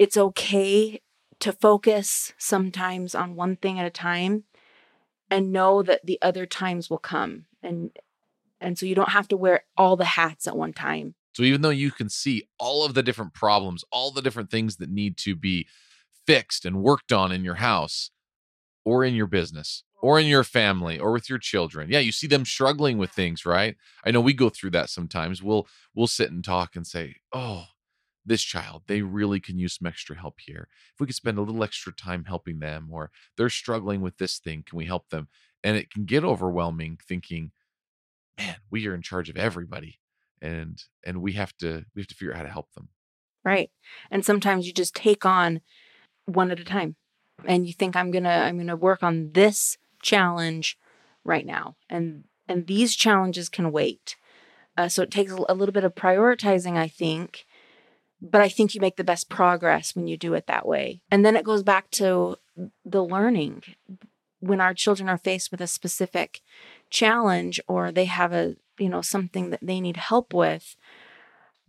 it's 0.03 0.17
okay 0.17 1.01
to 1.39 1.53
focus 1.53 2.33
sometimes 2.37 3.15
on 3.15 3.37
one 3.37 3.55
thing 3.55 3.79
at 3.79 3.85
a 3.85 3.89
time 3.89 4.43
and 5.31 5.53
know 5.53 5.81
that 5.81 6.05
the 6.05 6.19
other 6.21 6.45
times 6.45 6.89
will 6.89 6.97
come 6.97 7.45
and 7.63 7.91
and 8.59 8.77
so 8.77 8.85
you 8.85 8.95
don't 8.95 9.11
have 9.11 9.29
to 9.29 9.37
wear 9.37 9.63
all 9.77 9.95
the 9.95 10.05
hats 10.05 10.45
at 10.45 10.57
one 10.57 10.73
time. 10.73 11.15
So 11.33 11.43
even 11.43 11.61
though 11.61 11.69
you 11.69 11.89
can 11.89 12.09
see 12.09 12.43
all 12.59 12.85
of 12.85 12.93
the 12.93 13.03
different 13.03 13.33
problems, 13.33 13.85
all 13.91 14.11
the 14.11 14.21
different 14.21 14.51
things 14.51 14.75
that 14.77 14.89
need 14.89 15.15
to 15.19 15.35
be 15.35 15.67
fixed 16.25 16.65
and 16.65 16.83
worked 16.83 17.13
on 17.13 17.31
in 17.31 17.45
your 17.45 17.55
house 17.55 18.11
or 18.83 19.05
in 19.05 19.15
your 19.15 19.27
business 19.27 19.83
or 20.01 20.19
in 20.19 20.27
your 20.27 20.43
family 20.43 20.99
or 20.99 21.13
with 21.13 21.29
your 21.29 21.39
children. 21.39 21.89
Yeah, 21.89 21.99
you 21.99 22.11
see 22.11 22.27
them 22.27 22.43
struggling 22.43 22.97
with 22.97 23.11
things, 23.11 23.45
right? 23.45 23.77
I 24.05 24.11
know 24.11 24.21
we 24.21 24.33
go 24.33 24.49
through 24.49 24.71
that 24.71 24.89
sometimes. 24.89 25.41
We'll 25.41 25.65
we'll 25.95 26.07
sit 26.07 26.29
and 26.31 26.43
talk 26.43 26.75
and 26.75 26.85
say, 26.85 27.15
"Oh, 27.31 27.67
this 28.25 28.41
child, 28.41 28.83
they 28.87 29.01
really 29.01 29.39
can 29.39 29.59
use 29.59 29.77
some 29.77 29.87
extra 29.87 30.17
help 30.17 30.39
here. 30.39 30.67
If 30.93 30.99
we 30.99 31.05
could 31.07 31.15
spend 31.15 31.37
a 31.37 31.41
little 31.41 31.63
extra 31.63 31.93
time 31.93 32.25
helping 32.25 32.59
them 32.59 32.89
or 32.91 33.11
they're 33.37 33.49
struggling 33.49 34.01
with 34.01 34.17
this 34.17 34.39
thing, 34.39 34.63
can 34.65 34.77
we 34.77 34.85
help 34.85 35.09
them?" 35.09 35.27
And 35.63 35.77
it 35.77 35.91
can 35.91 36.05
get 36.05 36.23
overwhelming 36.23 36.99
thinking, 37.07 37.51
"Man, 38.37 38.57
we 38.69 38.87
are 38.87 38.95
in 38.95 39.01
charge 39.01 39.29
of 39.29 39.37
everybody." 39.37 39.99
And 40.41 40.81
and 41.03 41.21
we 41.21 41.33
have 41.33 41.55
to 41.57 41.85
we 41.95 42.01
have 42.01 42.07
to 42.07 42.15
figure 42.15 42.33
out 42.33 42.37
how 42.37 42.43
to 42.43 42.49
help 42.49 42.73
them. 42.73 42.89
Right. 43.45 43.71
And 44.09 44.25
sometimes 44.25 44.67
you 44.67 44.73
just 44.73 44.95
take 44.95 45.25
on 45.25 45.61
one 46.25 46.51
at 46.51 46.59
a 46.59 46.63
time 46.63 46.95
and 47.45 47.67
you 47.67 47.73
think 47.73 47.95
i'm 47.95 48.11
gonna 48.11 48.29
i'm 48.29 48.57
gonna 48.57 48.75
work 48.75 49.03
on 49.03 49.31
this 49.33 49.77
challenge 50.01 50.77
right 51.23 51.45
now 51.45 51.75
and 51.89 52.25
and 52.47 52.67
these 52.67 52.95
challenges 52.95 53.49
can 53.49 53.71
wait 53.71 54.15
uh, 54.75 54.87
so 54.87 55.03
it 55.03 55.11
takes 55.11 55.31
a 55.31 55.53
little 55.53 55.73
bit 55.73 55.83
of 55.83 55.95
prioritizing 55.95 56.77
i 56.77 56.87
think 56.87 57.45
but 58.23 58.41
i 58.41 58.49
think 58.49 58.73
you 58.73 58.81
make 58.81 58.95
the 58.95 59.03
best 59.03 59.29
progress 59.29 59.95
when 59.95 60.07
you 60.07 60.17
do 60.17 60.33
it 60.33 60.47
that 60.47 60.67
way 60.67 61.01
and 61.11 61.25
then 61.25 61.35
it 61.35 61.45
goes 61.45 61.63
back 61.63 61.89
to 61.91 62.35
the 62.85 63.03
learning 63.03 63.61
when 64.39 64.59
our 64.59 64.73
children 64.73 65.07
are 65.07 65.17
faced 65.17 65.51
with 65.51 65.61
a 65.61 65.67
specific 65.67 66.41
challenge 66.89 67.59
or 67.67 67.91
they 67.91 68.05
have 68.05 68.33
a 68.33 68.55
you 68.79 68.89
know 68.89 69.01
something 69.01 69.49
that 69.49 69.59
they 69.61 69.79
need 69.79 69.97
help 69.97 70.33
with 70.33 70.75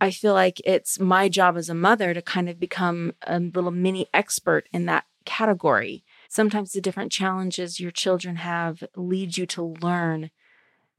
I 0.01 0.11
feel 0.11 0.33
like 0.33 0.61
it's 0.65 0.99
my 0.99 1.29
job 1.29 1.55
as 1.57 1.69
a 1.69 1.73
mother 1.73 2.13
to 2.13 2.21
kind 2.21 2.49
of 2.49 2.59
become 2.59 3.13
a 3.25 3.39
little 3.39 3.71
mini 3.71 4.07
expert 4.13 4.67
in 4.73 4.85
that 4.85 5.05
category. 5.25 6.03
Sometimes 6.27 6.71
the 6.71 6.81
different 6.81 7.11
challenges 7.11 7.79
your 7.79 7.91
children 7.91 8.37
have 8.37 8.83
lead 8.95 9.37
you 9.37 9.45
to 9.47 9.75
learn 9.81 10.31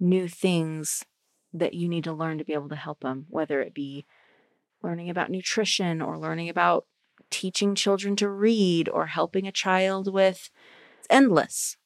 new 0.01 0.29
things 0.29 1.05
that 1.53 1.75
you 1.75 1.89
need 1.89 2.05
to 2.05 2.13
learn 2.13 2.39
to 2.39 2.45
be 2.45 2.55
able 2.55 2.69
to 2.69 2.77
help 2.77 3.01
them, 3.01 3.27
whether 3.29 3.61
it 3.61 3.75
be 3.75 4.07
learning 4.83 5.11
about 5.11 5.31
nutrition 5.31 6.01
or 6.03 6.19
learning 6.19 6.49
about 6.49 6.87
teaching 7.31 7.75
children 7.75 8.17
to 8.17 8.29
read 8.29 8.89
or 8.89 9.07
helping 9.07 9.47
a 9.47 9.53
child 9.53 10.13
with 10.13 10.51
it's 10.99 11.07
endless. 11.11 11.77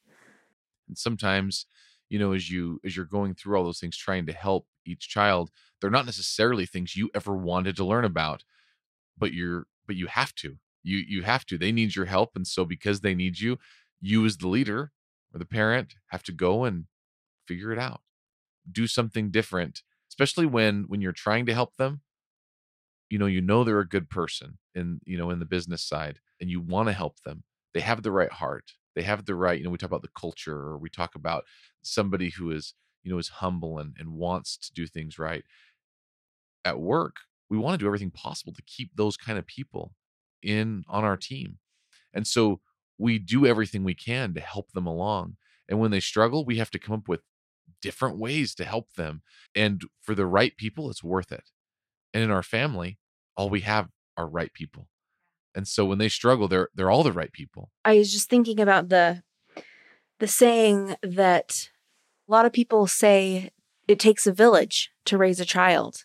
And 0.89 0.99
sometimes, 0.99 1.67
you 2.09 2.19
know, 2.19 2.33
as 2.33 2.51
you 2.51 2.81
as 2.85 2.97
you're 2.97 3.05
going 3.05 3.35
through 3.35 3.57
all 3.57 3.65
those 3.65 3.81
things 3.81 3.97
trying 3.97 4.27
to 4.27 4.33
help 4.33 4.67
each 4.85 5.09
child, 5.09 5.51
they're 5.81 5.91
not 5.91 6.07
necessarily 6.07 6.67
things 6.67 6.97
you 6.97 7.11
ever 7.15 7.35
wanted 7.35 7.77
to 7.77 7.85
learn 7.85 8.05
about, 8.05 8.45
but 9.17 9.33
you're 9.33 9.67
but 9.87 9.97
you 9.97 10.07
have 10.07 10.35
to. 10.37 10.57
You 10.83 10.99
you 10.99 11.23
have 11.23 11.47
to. 11.47 11.59
They 11.59 11.73
need 11.73 11.95
your 11.95 12.07
help 12.07 12.31
and 12.35 12.47
so 12.47 12.65
because 12.65 13.01
they 13.01 13.15
need 13.15 13.41
you, 13.41 13.59
you 14.01 14.25
as 14.27 14.37
the 14.37 14.49
leader 14.49 14.93
or 15.33 15.39
the 15.39 15.45
parent 15.45 15.95
have 16.09 16.23
to 16.25 16.33
go 16.33 16.65
and 16.65 16.87
figure 17.47 17.73
it 17.73 17.79
out. 17.79 18.01
Do 18.71 18.87
something 18.87 19.31
different, 19.31 19.83
especially 20.11 20.47
when 20.47 20.85
when 20.89 21.01
you're 21.01 21.13
trying 21.13 21.47
to 21.47 21.55
help 21.55 21.77
them. 21.77 22.01
You 23.11 23.19
know, 23.19 23.27
you 23.27 23.41
know 23.41 23.65
they're 23.65 23.81
a 23.81 23.89
good 23.89 24.09
person 24.09 24.59
in, 24.75 25.01
you 25.05 25.19
know, 25.19 25.31
in 25.31 25.41
the 25.41 25.45
business 25.45 25.83
side 25.83 26.21
and 26.41 26.51
you 26.51 26.61
want 26.61 26.89
to 26.89 26.95
help 26.95 27.21
them. 27.25 27.43
They 27.75 27.81
have 27.81 28.03
the 28.03 28.13
right 28.13 28.33
heart. 28.33 28.73
They 28.95 29.03
have 29.03 29.25
the 29.27 29.35
right, 29.35 29.59
you 29.59 29.65
know, 29.65 29.71
we 29.71 29.79
talk 29.79 29.91
about 29.91 30.03
the 30.03 30.09
culture 30.19 30.57
or 30.57 30.79
we 30.79 30.91
talk 30.91 31.15
about 31.15 31.45
somebody 31.83 32.31
who 32.31 32.51
is, 32.51 32.75
you 33.03 33.13
know, 33.13 33.19
is 33.19 33.29
humble 33.29 33.79
and, 33.79 33.95
and 33.99 34.15
wants 34.15 34.57
to 34.59 34.73
do 34.73 34.87
things 34.87 35.19
right. 35.19 35.45
At 36.65 36.81
work, 36.81 37.17
we 37.49 37.59
want 37.59 37.79
to 37.79 37.85
do 37.85 37.87
everything 37.87 38.11
possible 38.11 38.53
to 38.53 38.63
keep 38.63 38.95
those 38.95 39.17
kind 39.17 39.39
of 39.39 39.47
people 39.47 39.95
in 40.43 40.85
on 40.89 41.05
our 41.05 41.17
team. 41.17 41.59
And 42.15 42.27
so 42.27 42.61
we 42.99 43.19
do 43.19 43.47
everything 43.47 43.85
we 43.85 43.95
can 43.95 44.35
to 44.35 44.41
help 44.41 44.73
them 44.73 44.87
along. 44.87 45.37
And 45.69 45.81
when 45.81 45.91
they 45.91 46.01
struggle, 46.01 46.45
we 46.45 46.59
have 46.59 46.71
to 46.73 46.79
come 46.79 46.97
up 46.97 47.09
with 47.09 47.23
different 47.83 48.19
ways 48.19 48.55
to 48.57 48.65
help 48.67 48.95
them. 48.95 49.23
And 49.55 49.83
for 50.03 50.15
the 50.15 50.27
right 50.27 50.57
people, 50.57 50.91
it's 50.91 51.05
worth 51.05 51.33
it. 51.33 51.51
And 52.15 52.25
in 52.25 52.33
our 52.33 52.45
family, 52.45 53.00
all 53.41 53.49
we 53.49 53.61
have 53.61 53.89
are 54.19 54.29
right 54.29 54.53
people. 54.53 54.87
And 55.55 55.67
so 55.67 55.87
when 55.87 55.97
they 55.97 56.11
struggle, 56.11 56.47
they're 56.47 56.69
they're 56.75 56.91
all 56.91 57.03
the 57.03 57.19
right 57.21 57.33
people. 57.33 57.71
I 57.85 57.97
was 57.97 58.13
just 58.13 58.29
thinking 58.29 58.61
about 58.61 58.91
the 58.91 59.23
the 60.19 60.29
saying 60.29 60.97
that 61.03 61.71
a 62.29 62.33
lot 62.33 62.45
of 62.45 62.53
people 62.53 62.87
say 62.87 63.51
it 63.89 63.99
takes 63.99 64.27
a 64.27 64.33
village 64.33 64.91
to 65.07 65.17
raise 65.17 65.41
a 65.41 65.47
child. 65.47 66.05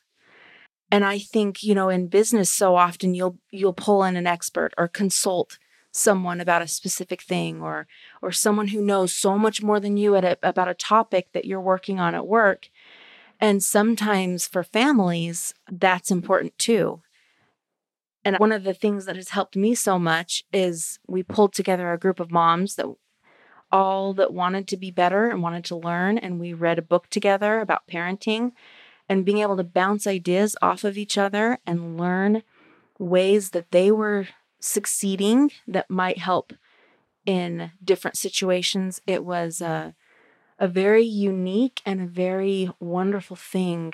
And 0.90 1.04
I 1.04 1.20
think, 1.20 1.62
you 1.62 1.76
know, 1.76 1.90
in 1.90 2.08
business 2.08 2.50
so 2.50 2.78
often 2.78 3.14
you'll 3.14 3.38
you'll 3.52 3.74
pull 3.74 4.04
in 4.04 4.16
an 4.16 4.26
expert 4.26 4.72
or 4.78 4.88
consult 4.88 5.60
someone 5.92 6.40
about 6.42 6.62
a 6.62 6.68
specific 6.68 7.22
thing 7.22 7.62
or 7.62 7.86
or 8.22 8.32
someone 8.32 8.70
who 8.70 8.82
knows 8.82 9.14
so 9.14 9.38
much 9.38 9.62
more 9.62 9.80
than 9.80 9.98
you 9.98 10.16
at 10.16 10.24
a, 10.24 10.38
about 10.42 10.70
a 10.70 10.74
topic 10.74 11.28
that 11.34 11.46
you're 11.46 11.62
working 11.74 12.00
on 12.00 12.16
at 12.16 12.28
work. 12.28 12.70
And 13.42 13.62
sometimes 13.62 14.48
for 14.48 14.64
families, 14.64 15.54
that's 15.70 16.10
important 16.10 16.58
too. 16.58 17.02
And 18.26 18.38
one 18.40 18.52
of 18.52 18.64
the 18.64 18.74
things 18.74 19.06
that 19.06 19.16
has 19.16 19.30
helped 19.30 19.56
me 19.56 19.76
so 19.76 20.00
much 20.00 20.44
is 20.52 21.00
we 21.08 21.22
pulled 21.22 21.54
together 21.54 21.94
a 21.94 22.00
group 22.00 22.20
of 22.20 22.32
moms 22.32 22.76
that 22.76 22.88
all 23.72 24.14
that 24.16 24.34
wanted 24.34 24.68
to 24.68 24.78
be 24.78 24.90
better 24.90 25.30
and 25.30 25.44
wanted 25.44 25.64
to 25.66 25.76
learn 25.76 26.18
and 26.18 26.40
we 26.40 26.52
read 26.54 26.80
a 26.80 26.84
book 26.84 27.08
together 27.10 27.60
about 27.60 27.88
parenting 27.88 28.52
and 29.08 29.26
being 29.26 29.38
able 29.40 29.58
to 29.58 29.64
bounce 29.64 30.08
ideas 30.08 30.56
off 30.62 30.84
of 30.84 30.98
each 30.98 31.18
other 31.18 31.60
and 31.68 32.00
learn 32.00 32.42
ways 32.98 33.52
that 33.52 33.72
they 33.72 33.92
were 33.92 34.28
succeeding 34.60 35.52
that 35.68 35.90
might 35.90 36.18
help 36.18 36.54
in 37.26 37.72
different 37.84 38.18
situations. 38.18 39.02
It 39.06 39.24
was 39.24 39.62
a, 39.62 39.94
a 40.58 40.68
very 40.68 41.04
unique 41.04 41.82
and 41.86 42.02
a 42.02 42.08
very 42.08 42.72
wonderful 42.80 43.36
thing 43.36 43.94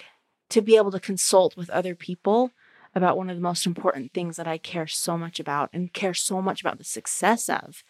to 0.50 0.62
be 0.62 0.78
able 0.78 0.92
to 0.92 1.00
consult 1.00 1.58
with 1.58 1.70
other 1.70 1.96
people 1.96 2.52
about 2.94 3.18
one 3.18 3.30
of 3.30 3.36
the 3.36 3.42
most 3.42 3.66
important 3.66 4.14
things 4.14 4.38
that 4.38 4.48
I 4.48 4.58
care 4.58 4.88
so 4.88 5.18
much 5.18 5.40
about 5.40 5.70
and 5.74 5.94
care 5.94 6.14
so 6.14 6.42
much 6.42 6.62
about 6.62 6.78
the 6.78 6.84
success 6.84 7.50
of. 7.50 7.84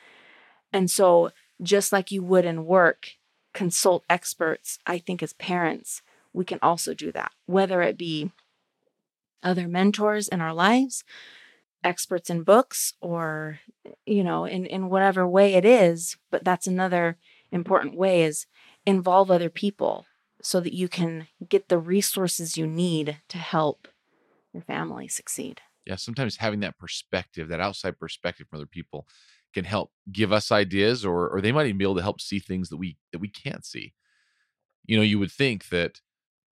And 0.71 0.89
so, 0.89 1.31
just 1.61 1.91
like 1.91 2.11
you 2.11 2.23
would 2.23 2.45
in 2.45 2.65
work, 2.65 3.11
consult 3.53 4.03
experts, 4.09 4.79
I 4.85 4.97
think 4.97 5.21
as 5.21 5.33
parents, 5.33 6.01
we 6.33 6.45
can 6.45 6.59
also 6.61 6.93
do 6.93 7.11
that, 7.11 7.31
whether 7.45 7.81
it 7.81 7.97
be 7.97 8.31
other 9.43 9.67
mentors 9.67 10.27
in 10.27 10.39
our 10.41 10.53
lives, 10.53 11.03
experts 11.83 12.29
in 12.29 12.43
books, 12.43 12.93
or, 13.01 13.59
you 14.05 14.23
know, 14.23 14.45
in, 14.45 14.65
in 14.65 14.89
whatever 14.89 15.27
way 15.27 15.55
it 15.55 15.65
is. 15.65 16.17
But 16.29 16.43
that's 16.45 16.67
another 16.67 17.17
important 17.51 17.95
way 17.95 18.23
is 18.23 18.45
involve 18.85 19.29
other 19.29 19.49
people 19.49 20.05
so 20.41 20.59
that 20.59 20.73
you 20.73 20.87
can 20.87 21.27
get 21.47 21.69
the 21.69 21.77
resources 21.77 22.57
you 22.57 22.65
need 22.65 23.17
to 23.29 23.37
help 23.37 23.87
your 24.53 24.63
family 24.63 25.07
succeed. 25.07 25.61
Yeah, 25.85 25.95
sometimes 25.95 26.37
having 26.37 26.59
that 26.61 26.77
perspective, 26.77 27.49
that 27.49 27.59
outside 27.59 27.99
perspective 27.99 28.47
from 28.49 28.57
other 28.57 28.67
people 28.67 29.07
can 29.53 29.65
help 29.65 29.91
give 30.11 30.31
us 30.31 30.51
ideas 30.51 31.03
or 31.05 31.29
or 31.29 31.41
they 31.41 31.51
might 31.51 31.65
even 31.65 31.77
be 31.77 31.85
able 31.85 31.95
to 31.95 32.01
help 32.01 32.21
see 32.21 32.39
things 32.39 32.69
that 32.69 32.77
we 32.77 32.97
that 33.11 33.19
we 33.19 33.27
can't 33.29 33.65
see. 33.65 33.93
You 34.85 34.97
know, 34.97 35.03
you 35.03 35.19
would 35.19 35.31
think 35.31 35.69
that 35.69 36.01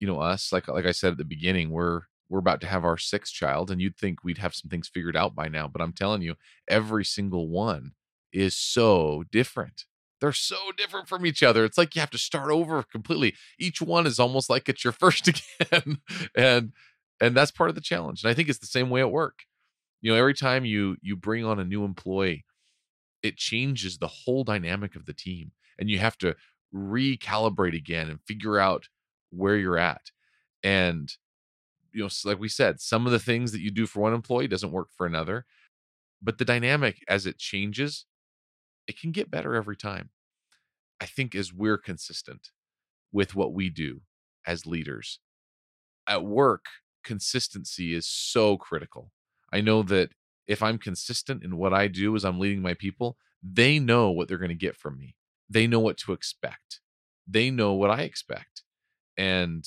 you 0.01 0.07
know 0.07 0.21
us 0.21 0.53
like 0.53 0.69
like 0.69 0.87
I 0.87 0.93
said 0.93 1.13
at 1.13 1.19
the 1.19 1.25
beginning, 1.25 1.71
we're 1.71 2.03
we're 2.29 2.39
about 2.39 2.61
to 2.63 2.67
have 2.67 2.85
our 2.85 2.99
sixth 2.99 3.35
child 3.35 3.71
and 3.71 3.81
you'd 3.83 3.99
think 3.99 4.25
we'd 4.25 4.39
have 4.39 4.55
some 4.55 4.71
things 4.71 4.89
figured 4.89 5.17
out 5.17 5.35
by 5.35 5.49
now, 5.49 5.69
but 5.69 5.83
I'm 5.83 5.93
telling 5.93 6.23
you, 6.23 6.37
every 6.69 7.05
single 7.05 7.49
one 7.49 7.93
is 8.33 8.55
so 8.55 9.25
different. 9.31 9.85
They're 10.21 10.33
so 10.33 10.57
different 10.77 11.09
from 11.09 11.27
each 11.27 11.43
other. 11.43 11.65
It's 11.65 11.77
like 11.77 11.95
you 11.95 12.01
have 12.01 12.11
to 12.11 12.19
start 12.19 12.51
over 12.51 12.83
completely. 12.85 13.35
Each 13.59 13.83
one 13.83 14.07
is 14.07 14.19
almost 14.19 14.49
like 14.49 14.69
it's 14.69 14.85
your 14.85 14.93
first 14.93 15.29
again. 15.61 15.99
and 16.37 16.73
and 17.23 17.37
that's 17.37 17.53
part 17.53 17.71
of 17.71 17.77
the 17.77 17.83
challenge 17.83 18.25
and 18.25 18.31
i 18.31 18.35
think 18.35 18.51
it's 18.51 18.61
the 18.61 18.67
same 18.67 18.91
way 18.91 19.03
at 19.03 19.13
work. 19.13 19.41
You 20.03 20.13
know 20.13 20.19
every 20.19 20.35
time 20.35 20.65
you 20.67 20.97
you 21.03 21.17
bring 21.17 21.45
on 21.45 21.61
a 21.61 21.65
new 21.65 21.85
employee 21.85 22.45
it 23.23 23.37
changes 23.37 23.99
the 23.99 24.09
whole 24.09 24.45
dynamic 24.45 24.97
of 24.97 25.07
the 25.07 25.15
team 25.15 25.53
and 25.79 25.91
you 25.91 25.99
have 25.99 26.19
to 26.19 26.37
recalibrate 26.75 27.77
again 27.77 28.11
and 28.11 28.21
figure 28.27 28.59
out 28.59 28.89
where 29.31 29.57
you're 29.57 29.79
at 29.79 30.11
and 30.65 31.15
you 31.93 32.03
know 32.03 32.09
like 32.25 32.39
we 32.41 32.49
said 32.49 32.81
some 32.81 33.07
of 33.07 33.13
the 33.13 33.19
things 33.19 33.53
that 33.53 33.61
you 33.63 33.71
do 33.71 33.87
for 33.87 34.01
one 34.01 34.15
employee 34.15 34.49
doesn't 34.49 34.73
work 34.73 34.89
for 34.97 35.07
another 35.07 35.47
but 36.23 36.39
the 36.39 36.45
dynamic 36.45 37.05
as 37.09 37.27
it 37.27 37.39
changes 37.39 38.07
it 38.89 38.99
can 39.01 39.13
get 39.13 39.31
better 39.31 39.55
every 39.55 39.77
time 39.77 40.11
i 41.01 41.07
think 41.07 41.35
as 41.35 41.53
we're 41.53 41.79
consistent 41.79 42.51
with 43.13 43.35
what 43.35 43.55
we 43.55 43.71
do 43.71 44.03
as 44.47 44.67
leaders. 44.67 45.21
At 46.09 46.25
work 46.25 46.67
consistency 47.03 47.95
is 47.95 48.07
so 48.07 48.57
critical. 48.57 49.11
I 49.53 49.61
know 49.61 49.83
that 49.85 50.11
if 50.47 50.63
I'm 50.63 50.79
consistent 50.79 51.45
in 51.45 51.57
what 51.57 51.73
I 51.73 51.89
do 51.89 52.17
as 52.17 52.25
I'm 52.25 52.39
leading 52.39 52.63
my 52.63 52.75
people, 52.75 53.17
they 53.43 53.79
know 53.79 54.11
what 54.11 54.29
they're 54.29 54.39
going 54.39 54.49
to 54.49 54.55
get 54.55 54.77
from 54.77 54.99
me. 54.99 55.17
They 55.49 55.67
know 55.67 55.81
what 55.81 55.99
to 55.99 56.13
expect. 56.13 56.81
They 57.27 57.51
know 57.51 57.73
what 57.73 57.91
I 57.91 58.03
expect. 58.03 58.63
And 59.17 59.65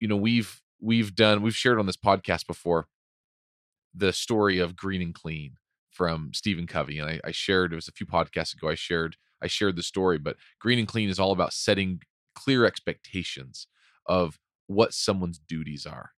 you 0.00 0.08
know, 0.08 0.16
we've 0.16 0.62
we've 0.80 1.14
done 1.14 1.42
we've 1.42 1.56
shared 1.56 1.78
on 1.78 1.86
this 1.86 1.96
podcast 1.96 2.46
before 2.46 2.88
the 3.94 4.12
story 4.12 4.58
of 4.58 4.76
green 4.76 5.02
and 5.02 5.14
clean 5.14 5.54
from 5.90 6.30
Stephen 6.32 6.66
Covey. 6.66 6.98
And 6.98 7.10
I, 7.10 7.20
I 7.24 7.30
shared 7.32 7.72
it 7.72 7.76
was 7.76 7.88
a 7.88 7.92
few 7.92 8.06
podcasts 8.06 8.54
ago. 8.54 8.68
I 8.68 8.74
shared 8.74 9.16
I 9.42 9.46
shared 9.46 9.76
the 9.76 9.82
story, 9.82 10.18
but 10.18 10.36
green 10.58 10.78
and 10.78 10.88
clean 10.88 11.08
is 11.08 11.18
all 11.18 11.32
about 11.32 11.52
setting 11.52 12.00
clear 12.34 12.64
expectations 12.64 13.66
of 14.06 14.38
what 14.66 14.94
someone's 14.94 15.38
duties 15.38 15.86
are 15.86 16.12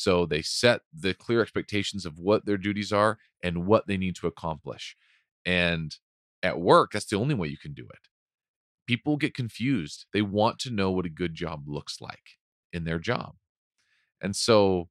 so 0.00 0.24
they 0.24 0.40
set 0.40 0.80
the 0.98 1.12
clear 1.12 1.42
expectations 1.42 2.06
of 2.06 2.18
what 2.18 2.46
their 2.46 2.56
duties 2.56 2.90
are 2.90 3.18
and 3.42 3.66
what 3.66 3.86
they 3.86 3.98
need 3.98 4.16
to 4.16 4.26
accomplish. 4.26 4.96
And 5.44 5.94
at 6.42 6.58
work, 6.58 6.92
that's 6.92 7.04
the 7.04 7.18
only 7.18 7.34
way 7.34 7.48
you 7.48 7.58
can 7.58 7.74
do 7.74 7.82
it. 7.82 8.08
People 8.86 9.18
get 9.18 9.34
confused. 9.34 10.06
They 10.14 10.22
want 10.22 10.58
to 10.60 10.70
know 10.70 10.90
what 10.90 11.04
a 11.04 11.10
good 11.10 11.34
job 11.34 11.64
looks 11.66 12.00
like 12.00 12.38
in 12.72 12.84
their 12.84 12.98
job. 12.98 13.34
And 14.22 14.34
so 14.34 14.88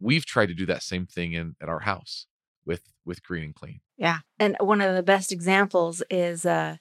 we've 0.00 0.26
tried 0.26 0.46
to 0.46 0.54
do 0.54 0.66
that 0.66 0.82
same 0.82 1.06
thing 1.06 1.32
in 1.32 1.54
at 1.62 1.68
our 1.68 1.80
house 1.80 2.26
with 2.64 2.82
with 3.04 3.22
green 3.22 3.44
and 3.44 3.54
clean. 3.54 3.80
Yeah. 3.96 4.18
And 4.40 4.56
one 4.58 4.80
of 4.80 4.96
the 4.96 5.04
best 5.04 5.30
examples 5.30 6.02
is 6.10 6.44
uh 6.44 6.78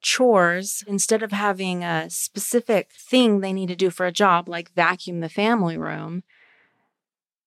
chores 0.00 0.84
instead 0.86 1.22
of 1.22 1.32
having 1.32 1.82
a 1.82 2.08
specific 2.10 2.92
thing 2.92 3.40
they 3.40 3.52
need 3.52 3.68
to 3.68 3.74
do 3.74 3.90
for 3.90 4.06
a 4.06 4.12
job 4.12 4.48
like 4.48 4.70
vacuum 4.74 5.20
the 5.20 5.28
family 5.28 5.78
room 5.78 6.22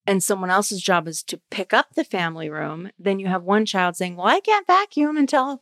and 0.08 0.24
someone 0.24 0.50
else's 0.50 0.82
job 0.82 1.08
is 1.08 1.22
to 1.24 1.40
pick 1.52 1.74
up 1.74 1.94
the 1.94 2.06
family 2.06 2.50
room, 2.50 2.90
then 2.98 3.20
you 3.20 3.28
have 3.28 3.44
one 3.44 3.66
child 3.66 3.96
saying, 3.96 4.16
"Well, 4.16 4.28
I 4.28 4.40
can't 4.40 4.66
vacuum 4.66 5.18
until 5.18 5.62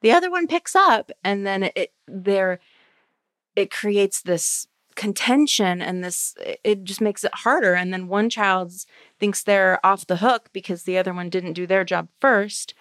the 0.00 0.10
other 0.10 0.30
one 0.30 0.48
picks 0.48 0.74
up." 0.74 1.12
And 1.22 1.46
then 1.46 1.70
it 1.76 1.92
there 2.08 2.58
it 3.54 3.70
creates 3.70 4.22
this 4.22 4.66
contention 4.96 5.82
and 5.82 6.04
this 6.04 6.34
it 6.62 6.84
just 6.84 7.00
makes 7.00 7.24
it 7.24 7.34
harder 7.34 7.74
and 7.74 7.92
then 7.92 8.06
one 8.06 8.30
child 8.30 8.72
thinks 9.18 9.42
they're 9.42 9.84
off 9.84 10.06
the 10.06 10.18
hook 10.18 10.50
because 10.52 10.84
the 10.84 10.96
other 10.96 11.12
one 11.12 11.28
didn't 11.28 11.52
do 11.54 11.66
their 11.66 11.84
job 11.84 12.08
first. 12.20 12.74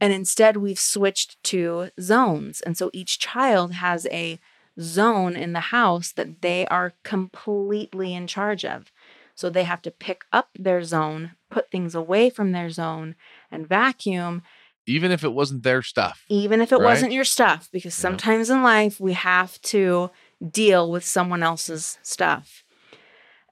And 0.00 0.12
instead 0.12 0.56
we've 0.56 0.78
switched 0.78 1.42
to 1.44 1.90
zones. 2.00 2.60
And 2.60 2.76
so 2.76 2.90
each 2.92 3.18
child 3.18 3.72
has 3.74 4.06
a 4.10 4.38
zone 4.80 5.36
in 5.36 5.52
the 5.52 5.60
house 5.60 6.12
that 6.12 6.42
they 6.42 6.66
are 6.68 6.92
completely 7.02 8.14
in 8.14 8.26
charge 8.26 8.64
of. 8.64 8.92
So 9.38 9.48
they 9.48 9.62
have 9.62 9.82
to 9.82 9.92
pick 9.92 10.24
up 10.32 10.48
their 10.58 10.82
zone, 10.82 11.36
put 11.48 11.70
things 11.70 11.94
away 11.94 12.28
from 12.28 12.50
their 12.50 12.70
zone, 12.70 13.14
and 13.52 13.68
vacuum, 13.68 14.42
Even 14.84 15.12
if 15.12 15.22
it 15.22 15.32
wasn't 15.32 15.62
their 15.62 15.80
stuff. 15.80 16.24
even 16.28 16.60
if 16.60 16.72
it 16.72 16.78
Right. 16.78 16.84
wasn't 16.84 17.12
your 17.12 17.24
stuff, 17.24 17.68
because 17.70 17.94
Yeah. 17.96 18.02
sometimes 18.02 18.50
in 18.50 18.64
life 18.64 18.98
we 18.98 19.12
have 19.12 19.60
to 19.62 20.10
deal 20.50 20.90
with 20.90 21.04
someone 21.04 21.44
else's 21.44 21.98
stuff. 22.02 22.64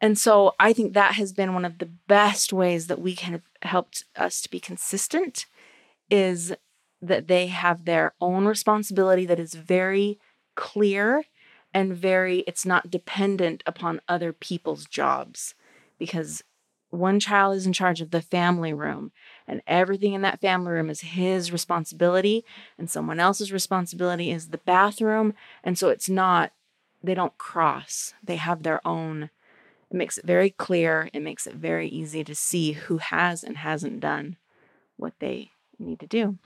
And 0.01 0.19
so 0.19 0.55
I 0.59 0.73
think 0.73 0.93
that 0.95 1.15
has 1.15 1.33
been 1.33 1.55
one 1.55 1.65
of 1.65 1.79
the 1.79 1.87
best 2.09 2.53
ways 2.53 2.89
that 2.89 3.01
we 3.01 3.15
can 3.15 3.33
have 3.35 3.49
helped 3.63 4.03
us 4.17 4.41
to 4.43 4.51
be 4.51 4.59
consistent 4.59 5.47
is 6.11 6.53
that 7.01 7.29
they 7.29 7.47
have 7.47 7.85
their 7.85 8.13
own 8.21 8.45
responsibility 8.47 9.25
that 9.27 9.39
is 9.39 9.55
very 9.55 10.19
clear 10.57 11.23
and 11.73 11.95
very 11.95 12.39
it's 12.41 12.67
not 12.67 12.91
dependent 12.91 13.63
upon 13.67 14.01
other 14.09 14.33
people's 14.33 14.85
jobs 14.87 15.55
because 15.99 16.43
one 16.91 17.19
child 17.19 17.57
is 17.57 17.67
in 17.67 17.73
charge 17.73 18.01
of 18.01 18.11
the 18.11 18.23
family 18.23 18.73
room 18.73 19.11
and 19.47 19.61
everything 19.67 20.13
in 20.13 20.23
that 20.23 20.41
family 20.41 20.71
room 20.71 20.89
is 20.89 21.01
his 21.01 21.51
responsibility 21.51 22.45
and 22.79 22.89
someone 22.89 23.19
else's 23.19 23.53
responsibility 23.53 24.31
is 24.31 24.49
the 24.49 24.59
bathroom 24.59 25.35
and 25.65 25.77
so 25.77 25.89
it's 25.89 26.09
not 26.09 26.53
they 27.03 27.15
don't 27.15 27.39
cross. 27.39 28.15
They 28.23 28.37
have 28.37 28.63
their 28.63 28.87
own. 28.87 29.31
It 29.91 29.97
makes 29.97 30.19
it 30.19 30.25
very 30.25 30.51
clear 30.51 31.09
it 31.13 31.21
makes 31.21 31.47
it 31.47 31.55
very 31.55 31.89
easy 31.89 32.25
to 32.25 32.35
see 32.35 32.73
who 32.73 32.99
has 32.99 33.45
and 33.45 33.59
hasn't 33.59 34.01
done 34.01 34.37
what 34.97 35.15
they 35.21 35.53
need 35.79 36.01
to 36.01 36.07
do. 36.07 36.39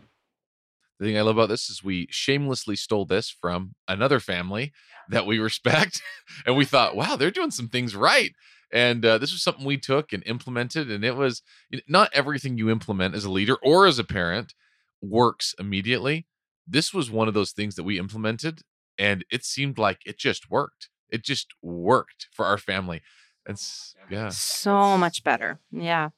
The 0.98 1.06
thing 1.06 1.18
I 1.18 1.22
love 1.22 1.38
about 1.38 1.48
this 1.48 1.70
is 1.70 1.82
we 1.82 2.08
shamelessly 2.10 2.76
stole 2.76 3.06
this 3.06 3.30
from 3.30 3.74
another 3.88 4.20
family 4.20 4.72
that 5.08 5.24
we 5.24 5.38
respect, 5.38 6.02
and 6.46 6.56
we 6.56 6.66
thought, 6.66 6.94
wow, 6.94 7.16
they're 7.16 7.30
doing 7.30 7.50
some 7.50 7.68
things 7.68 7.96
right. 7.96 8.32
And 8.72 9.04
uh, 9.04 9.18
this 9.18 9.32
was 9.32 9.42
something 9.42 9.64
we 9.64 9.78
took 9.78 10.12
and 10.12 10.22
implemented, 10.26 10.90
and 10.90 11.04
it 11.04 11.16
was 11.16 11.42
not 11.88 12.10
everything 12.12 12.56
you 12.56 12.70
implement 12.70 13.16
as 13.16 13.24
a 13.24 13.30
leader 13.30 13.56
or 13.64 13.86
as 13.86 13.98
a 13.98 14.04
parent 14.04 14.54
works 15.02 15.54
immediately. 15.58 16.26
This 16.66 16.94
was 16.94 17.10
one 17.10 17.26
of 17.26 17.34
those 17.34 17.50
things 17.50 17.74
that 17.74 17.82
we 17.82 17.98
implemented, 17.98 18.60
and 18.96 19.24
it 19.30 19.44
seemed 19.44 19.76
like 19.76 20.00
it 20.06 20.18
just 20.18 20.50
worked. 20.50 20.88
It 21.10 21.24
just 21.24 21.48
worked 21.62 22.28
for 22.32 22.46
our 22.46 22.58
family. 22.58 23.02
It's 23.46 23.96
yeah, 24.10 24.28
so 24.28 24.98
much 24.98 25.24
better 25.24 25.58
yeah 25.70 26.10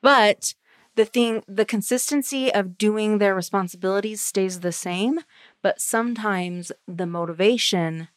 but 0.00 0.54
the 0.94 1.04
thing 1.04 1.42
the 1.46 1.64
consistency 1.64 2.52
of 2.52 2.78
doing 2.78 3.18
their 3.18 3.34
responsibilities 3.34 4.20
stays 4.20 4.60
the 4.60 4.72
same 4.72 5.20
but 5.62 5.80
sometimes 5.80 6.72
the 6.88 7.06
motivation 7.06 8.08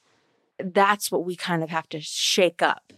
that's 0.57 1.12
what 1.12 1.25
we 1.25 1.36
kind 1.36 1.63
of 1.63 1.69
have 1.69 1.88
to 1.89 2.00
shake 2.00 2.62
up 2.62 2.93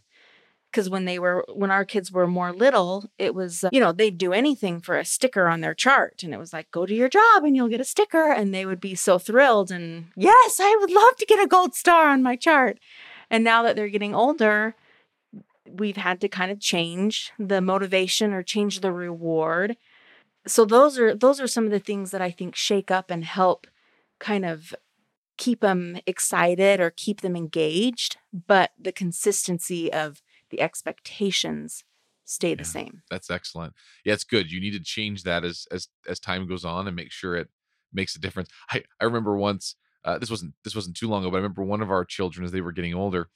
because 0.72 0.90
when 0.90 1.06
they 1.06 1.20
were 1.20 1.46
when 1.54 1.70
our 1.70 1.84
kids 1.84 2.12
were 2.12 2.28
more 2.28 2.54
little 2.54 3.10
it 3.18 3.36
was 3.36 3.64
uh, 3.64 3.70
you 3.72 3.80
know 3.80 3.92
they'd 3.92 4.18
do 4.18 4.34
anything 4.34 4.80
for 4.80 4.98
a 4.98 5.06
sticker 5.06 5.48
on 5.48 5.62
their 5.62 5.74
chart 5.74 6.24
and 6.24 6.34
it 6.34 6.38
was 6.38 6.54
like 6.54 6.72
go 6.72 6.86
to 6.86 6.94
your 6.94 7.10
job 7.10 7.44
and 7.44 7.56
you'll 7.56 7.68
get 7.68 7.82
a 7.82 7.86
sticker 7.86 8.32
and 8.32 8.54
they 8.54 8.66
would 8.66 8.80
be 8.80 8.96
so 8.96 9.20
thrilled 9.20 9.72
and 9.72 10.06
yes 10.16 10.60
i 10.60 10.78
would 10.80 10.92
love 10.92 11.16
to 11.18 11.26
get 11.26 11.44
a 11.44 11.48
gold 11.48 11.76
star 11.76 12.10
on 12.10 12.24
my 12.24 12.36
chart. 12.36 12.80
And 13.30 13.46
now 13.46 13.64
that 13.64 13.78
they're 13.78 13.88
getting 13.88 14.16
older 14.16 14.76
we've 15.70 15.98
had 15.98 16.20
to 16.22 16.28
kind 16.28 16.52
of 16.52 16.60
change 16.60 17.32
the 17.40 17.62
motivation 17.62 18.34
or 18.34 18.44
change 18.44 18.82
the 18.82 18.92
reward. 18.92 19.78
So 20.48 20.66
those 20.66 21.00
are 21.00 21.16
those 21.16 21.40
are 21.40 21.48
some 21.48 21.66
of 21.66 21.72
the 21.72 21.80
things 21.80 22.12
that 22.12 22.22
i 22.22 22.32
think 22.32 22.56
shake 22.56 22.90
up 22.90 23.12
and 23.12 23.24
help 23.24 23.68
kind 24.20 24.46
of 24.46 24.74
keep 25.38 25.62
them 25.62 26.00
excited 26.06 26.80
or 26.80 26.92
keep 26.92 27.22
them 27.22 27.36
engaged 27.36 28.18
but 28.48 28.72
the 28.80 28.92
consistency 28.92 29.92
of 29.92 30.22
the 30.52 30.62
expectations 30.62 31.84
stay 32.26 32.54
the 32.56 32.64
Yeah. 32.64 32.68
same 32.68 33.02
that's 33.10 33.30
excellent. 33.30 33.74
Yeah, 34.06 34.14
it's 34.14 34.24
good. 34.24 34.52
You 34.52 34.62
need 34.62 34.72
to 34.72 34.80
change 34.84 35.24
that 35.24 35.44
as 35.44 35.68
as 35.72 35.90
as 36.08 36.20
time 36.20 36.48
goes 36.48 36.64
on 36.64 36.88
and 36.88 36.96
make 36.96 37.12
sure 37.12 37.36
it 37.36 37.50
makes 37.92 38.16
a 38.16 38.20
difference. 38.20 38.50
I 38.70 38.84
I 39.00 39.06
remember 39.06 39.36
once 39.38 39.76
uh, 40.06 40.18
this 40.18 40.30
wasn't 40.30 40.54
this 40.64 40.76
wasn't 40.76 40.96
too 40.98 41.08
long 41.10 41.24
ago, 41.24 41.32
but 41.32 41.38
I 41.38 41.42
remember 41.42 41.64
one 41.64 41.82
of 41.82 41.92
our 41.92 42.06
children 42.06 42.46
as 42.46 42.52
they 42.52 42.62
were 42.62 42.72
getting 42.72 42.94
older, 42.94 43.30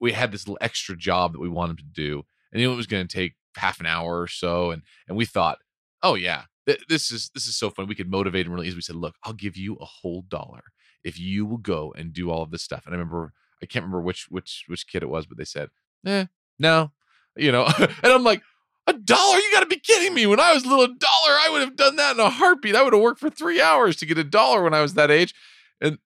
we 0.00 0.12
had 0.12 0.32
this 0.32 0.46
little 0.46 0.58
extra 0.60 0.96
job 0.96 1.32
that 1.32 1.40
we 1.40 1.48
wanted 1.48 1.78
to 1.78 1.84
do, 1.84 2.24
and 2.52 2.62
it 2.62 2.68
was 2.68 2.86
going 2.86 3.06
to 3.06 3.14
take 3.14 3.34
half 3.56 3.80
an 3.80 3.86
hour 3.86 4.20
or 4.20 4.28
so, 4.28 4.70
and 4.70 4.82
and 5.08 5.16
we 5.16 5.24
thought, 5.26 5.58
oh 6.02 6.14
yeah, 6.14 6.44
th- 6.66 6.84
this 6.88 7.10
is 7.10 7.30
this 7.34 7.46
is 7.46 7.56
so 7.56 7.70
fun. 7.70 7.86
We 7.86 7.94
could 7.94 8.10
motivate 8.10 8.46
him 8.46 8.52
really 8.52 8.66
easy. 8.68 8.76
We 8.76 8.82
said, 8.82 8.96
look, 8.96 9.16
I'll 9.24 9.32
give 9.34 9.56
you 9.56 9.74
a 9.76 9.84
whole 9.84 10.22
dollar 10.22 10.62
if 11.04 11.18
you 11.18 11.46
will 11.46 11.58
go 11.58 11.92
and 11.96 12.12
do 12.12 12.30
all 12.30 12.42
of 12.42 12.50
this 12.50 12.62
stuff. 12.62 12.84
And 12.86 12.94
I 12.94 12.98
remember 12.98 13.32
I 13.62 13.66
can't 13.66 13.84
remember 13.84 14.02
which 14.02 14.26
which 14.30 14.64
which 14.68 14.86
kid 14.88 15.02
it 15.02 15.10
was, 15.10 15.26
but 15.26 15.36
they 15.38 15.44
said, 15.44 15.68
eh, 16.06 16.26
no, 16.60 16.92
you 17.36 17.50
know, 17.50 17.66
and 17.78 18.12
I'm 18.12 18.24
like. 18.24 18.42
A 18.86 18.92
dollar? 18.94 19.36
You 19.36 19.52
got 19.52 19.60
to 19.60 19.66
be 19.66 19.78
kidding 19.78 20.14
me. 20.14 20.26
When 20.26 20.40
I 20.40 20.52
was 20.52 20.64
a 20.64 20.68
little 20.68 20.86
dollar, 20.86 20.98
I 21.38 21.48
would 21.52 21.60
have 21.60 21.76
done 21.76 21.94
that 21.96 22.16
in 22.16 22.20
a 22.20 22.28
heartbeat. 22.30 22.74
I 22.74 22.82
would 22.82 22.92
have 22.92 23.02
worked 23.02 23.20
for 23.20 23.30
three 23.30 23.60
hours 23.60 23.94
to 23.96 24.06
get 24.06 24.18
a 24.18 24.24
dollar 24.24 24.64
when 24.64 24.74
I 24.74 24.80
was 24.80 24.94
that 24.94 25.12
age. 25.12 25.32
And 25.80 25.98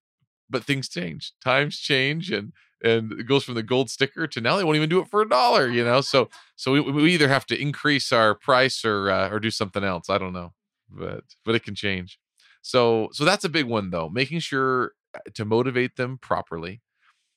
but 0.50 0.64
things 0.64 0.88
change. 0.88 1.32
Times 1.42 1.78
change 1.78 2.30
and 2.30 2.52
and 2.82 3.12
it 3.12 3.24
goes 3.24 3.44
from 3.44 3.54
the 3.54 3.62
gold 3.62 3.88
sticker 3.88 4.26
to 4.26 4.40
now 4.40 4.56
they 4.56 4.64
won't 4.64 4.76
even 4.76 4.90
do 4.90 5.00
it 5.00 5.08
for 5.08 5.22
a 5.22 5.28
dollar, 5.28 5.68
you 5.68 5.82
know? 5.82 6.02
So 6.02 6.28
so 6.56 6.72
we, 6.72 6.80
we 6.80 7.14
either 7.14 7.28
have 7.28 7.46
to 7.46 7.60
increase 7.60 8.12
our 8.12 8.34
price 8.34 8.84
or 8.84 9.10
uh, 9.10 9.30
or 9.30 9.40
do 9.40 9.50
something 9.50 9.82
else. 9.82 10.10
I 10.10 10.18
don't 10.18 10.34
know. 10.34 10.52
But 10.90 11.24
but 11.44 11.54
it 11.54 11.64
can 11.64 11.74
change. 11.74 12.18
So 12.60 13.08
so 13.12 13.24
that's 13.24 13.44
a 13.44 13.48
big 13.48 13.66
one 13.66 13.90
though. 13.90 14.08
Making 14.08 14.40
sure 14.40 14.92
uh, 15.14 15.20
to 15.34 15.44
motivate 15.44 15.96
them 15.96 16.18
properly 16.18 16.82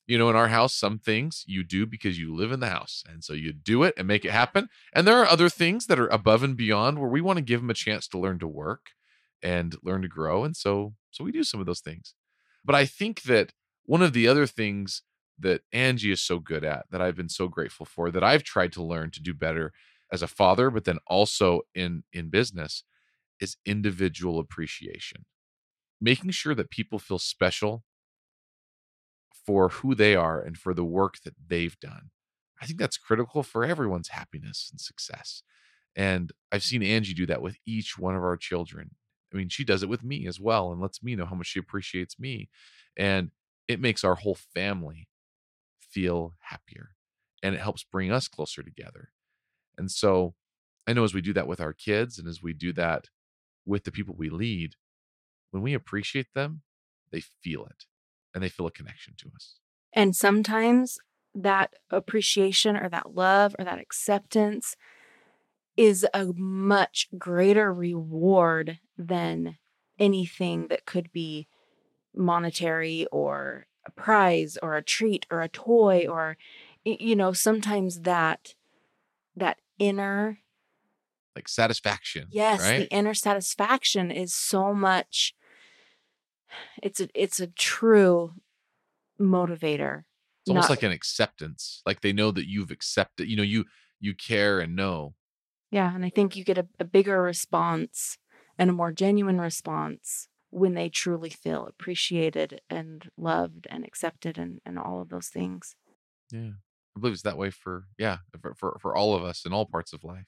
you 0.07 0.17
know, 0.17 0.29
in 0.29 0.35
our 0.35 0.47
house, 0.47 0.73
some 0.73 0.97
things 0.97 1.43
you 1.47 1.63
do 1.63 1.85
because 1.85 2.17
you 2.17 2.33
live 2.33 2.51
in 2.51 2.61
the 2.61 2.69
house. 2.69 3.03
And 3.07 3.23
so 3.23 3.33
you 3.33 3.51
do 3.51 3.83
it 3.83 3.93
and 3.97 4.07
make 4.07 4.23
it 4.23 4.31
happen. 4.31 4.69
And 4.93 5.05
there 5.05 5.17
are 5.17 5.25
other 5.25 5.49
things 5.49 5.87
that 5.87 5.99
are 5.99 6.07
above 6.07 6.43
and 6.43 6.55
beyond 6.55 6.97
where 6.97 7.09
we 7.09 7.21
want 7.21 7.37
to 7.37 7.43
give 7.43 7.59
them 7.59 7.69
a 7.69 7.75
chance 7.75 8.07
to 8.09 8.17
learn 8.17 8.39
to 8.39 8.47
work 8.47 8.91
and 9.43 9.75
learn 9.83 10.01
to 10.03 10.07
grow. 10.07 10.45
And 10.45 10.55
so, 10.55 10.93
so 11.11 11.23
we 11.23 11.31
do 11.31 11.43
some 11.43 11.59
of 11.59 11.65
those 11.65 11.81
things. 11.81 12.13
But 12.63 12.73
I 12.73 12.85
think 12.85 13.23
that 13.23 13.51
one 13.83 14.01
of 14.01 14.13
the 14.13 14.27
other 14.27 14.47
things 14.47 15.03
that 15.39 15.61
Angie 15.71 16.11
is 16.11 16.21
so 16.21 16.39
good 16.39 16.63
at 16.63 16.85
that 16.89 17.01
I've 17.01 17.15
been 17.15 17.29
so 17.29 17.47
grateful 17.47 17.85
for 17.85 18.09
that 18.09 18.23
I've 18.23 18.43
tried 18.43 18.71
to 18.73 18.83
learn 18.83 19.11
to 19.11 19.21
do 19.21 19.33
better 19.33 19.71
as 20.11 20.21
a 20.21 20.27
father, 20.27 20.69
but 20.71 20.85
then 20.85 20.99
also 21.05 21.61
in 21.75 22.03
in 22.13 22.29
business 22.29 22.83
is 23.39 23.57
individual 23.65 24.39
appreciation. 24.39 25.25
Making 25.99 26.31
sure 26.31 26.55
that 26.55 26.71
people 26.71 26.97
feel 26.97 27.19
special 27.19 27.83
for 29.47 29.69
who 29.69 29.95
they 29.95 30.13
are 30.13 30.41
and 30.41 30.57
for 30.57 30.73
the 30.73 30.83
work 30.83 31.21
that 31.23 31.35
they've 31.47 31.79
done. 31.79 32.09
I 32.61 32.65
think 32.65 32.77
that's 32.77 32.97
critical 32.97 33.43
for 33.43 33.63
everyone's 33.63 34.09
happiness 34.09 34.67
and 34.69 34.81
success. 34.81 35.41
And 35.95 36.33
I've 36.51 36.63
seen 36.63 36.83
Angie 36.83 37.13
do 37.13 37.25
that 37.27 37.41
with 37.41 37.55
each 37.65 37.97
one 37.97 38.15
of 38.15 38.23
our 38.23 38.35
children. 38.35 38.91
I 39.33 39.37
mean, 39.37 39.47
she 39.47 39.63
does 39.63 39.83
it 39.83 39.89
with 39.89 40.03
me 40.03 40.27
as 40.27 40.39
well 40.39 40.71
and 40.71 40.81
lets 40.81 41.01
me 41.01 41.15
know 41.15 41.25
how 41.25 41.35
much 41.35 41.47
she 41.47 41.59
appreciates 41.59 42.19
me. 42.19 42.49
And 42.97 43.31
it 43.69 43.79
makes 43.79 44.03
our 44.03 44.15
whole 44.15 44.37
family 44.53 45.07
feel 45.79 46.35
happier 46.41 46.89
and 47.41 47.55
it 47.55 47.61
helps 47.61 47.85
bring 47.85 48.11
us 48.11 48.27
closer 48.27 48.61
together. 48.61 49.11
And 49.77 49.89
so 49.89 50.35
I 50.85 50.93
know 50.93 51.05
as 51.05 51.13
we 51.13 51.21
do 51.21 51.33
that 51.33 51.47
with 51.47 51.61
our 51.61 51.73
kids 51.73 52.19
and 52.19 52.27
as 52.27 52.43
we 52.43 52.53
do 52.53 52.73
that 52.73 53.05
with 53.65 53.85
the 53.85 53.91
people 53.91 54.15
we 54.17 54.29
lead, 54.29 54.75
when 55.51 55.63
we 55.63 55.73
appreciate 55.73 56.33
them, 56.35 56.63
they 57.11 57.21
feel 57.21 57.65
it 57.65 57.85
and 58.37 58.43
they 58.43 58.49
feel 58.49 58.67
a 58.67 58.71
connection 58.71 59.15
to 59.17 59.31
us. 59.35 59.55
And 59.93 60.15
sometimes 60.15 60.99
that 61.33 61.73
appreciation 61.89 62.77
or 62.77 62.87
that 62.87 63.15
love 63.15 63.55
or 63.57 63.65
that 63.65 63.79
acceptance 63.79 64.75
is 65.75 66.05
a 66.13 66.25
much 66.35 67.07
greater 67.17 67.73
reward 67.73 68.79
than 68.95 69.57
anything 69.97 70.67
that 70.67 70.85
could 70.85 71.11
be 71.11 71.47
monetary 72.15 73.07
or 73.11 73.65
a 73.87 73.91
prize 73.91 74.55
or 74.61 74.75
a 74.75 74.83
treat 74.83 75.25
or 75.31 75.41
a 75.41 75.49
toy 75.49 76.05
or 76.07 76.37
you 76.85 77.15
know 77.15 77.33
sometimes 77.33 78.01
that 78.01 78.53
that 79.35 79.57
inner 79.79 80.37
Like 81.35 81.47
satisfaction. 81.47 82.27
yes 82.29 82.59
Right. 82.59 82.81
the 82.81 82.95
inner 82.95 83.15
satisfaction 83.15 84.11
is 84.11 84.31
so 84.35 84.75
much 84.75 85.33
it's 86.81 86.99
a 86.99 87.09
it's 87.13 87.39
a 87.39 87.47
true 87.47 88.33
motivator 89.19 90.03
It's 90.41 90.49
almost 90.49 90.69
not- 90.69 90.77
like 90.77 90.83
an 90.83 90.91
acceptance. 90.91 91.81
Like 91.85 92.01
they 92.01 92.13
know 92.13 92.31
that 92.31 92.47
you've 92.49 92.71
accepted, 92.71 93.27
you 93.29 93.35
know, 93.35 93.43
you 93.43 93.65
you 93.99 94.13
care 94.15 94.59
and 94.59 94.75
know. 94.75 95.15
Yeah, 95.71 95.93
and 95.93 96.05
I 96.05 96.09
think 96.09 96.35
you 96.35 96.43
get 96.45 96.57
a, 96.57 96.67
a 96.79 96.85
bigger 96.85 97.21
response 97.21 98.17
and 98.57 98.69
a 98.69 98.73
more 98.73 98.91
genuine 98.93 99.39
response 99.41 100.27
when 100.49 100.75
they 100.75 100.87
truly 100.89 101.29
feel 101.29 101.65
appreciated 101.67 102.61
and 102.69 103.09
loved 103.17 103.67
and 103.69 103.83
accepted 103.83 104.37
and, 104.37 104.61
and 104.65 104.79
all 104.79 105.01
of 105.01 105.09
those 105.09 105.27
things. 105.27 105.75
Yeah. 106.31 106.51
I 106.95 106.99
believe 106.99 107.13
it's 107.13 107.21
that 107.23 107.37
way 107.37 107.49
for 107.51 107.85
yeah, 107.97 108.17
for, 108.41 108.55
for 108.55 108.77
for 108.81 108.95
all 108.95 109.13
of 109.13 109.23
us 109.23 109.45
in 109.45 109.53
all 109.53 109.65
parts 109.65 109.93
of 109.93 110.03
life. 110.03 110.25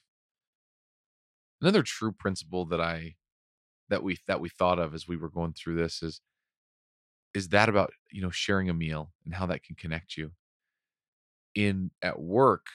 Another 1.62 1.84
true 1.84 2.12
principle 2.12 2.66
that 2.66 2.80
I 2.82 3.16
that 3.90 4.04
we 4.04 4.18
that 4.28 4.42
we 4.42 4.50
thought 4.50 4.80
of 4.80 4.94
as 4.94 5.08
we 5.08 5.18
were 5.18 5.30
going 5.30 5.54
through 5.54 5.76
this 5.76 6.02
is 6.02 6.22
is 7.34 7.50
that 7.50 7.70
about, 7.70 7.92
you 8.12 8.22
know, 8.22 8.32
sharing 8.32 8.70
a 8.70 8.74
meal 8.74 9.12
and 9.26 9.34
how 9.34 9.46
that 9.46 9.64
can 9.64 9.76
connect 9.76 10.18
you. 10.18 10.32
In 11.56 11.92
at 12.02 12.20
work, 12.20 12.68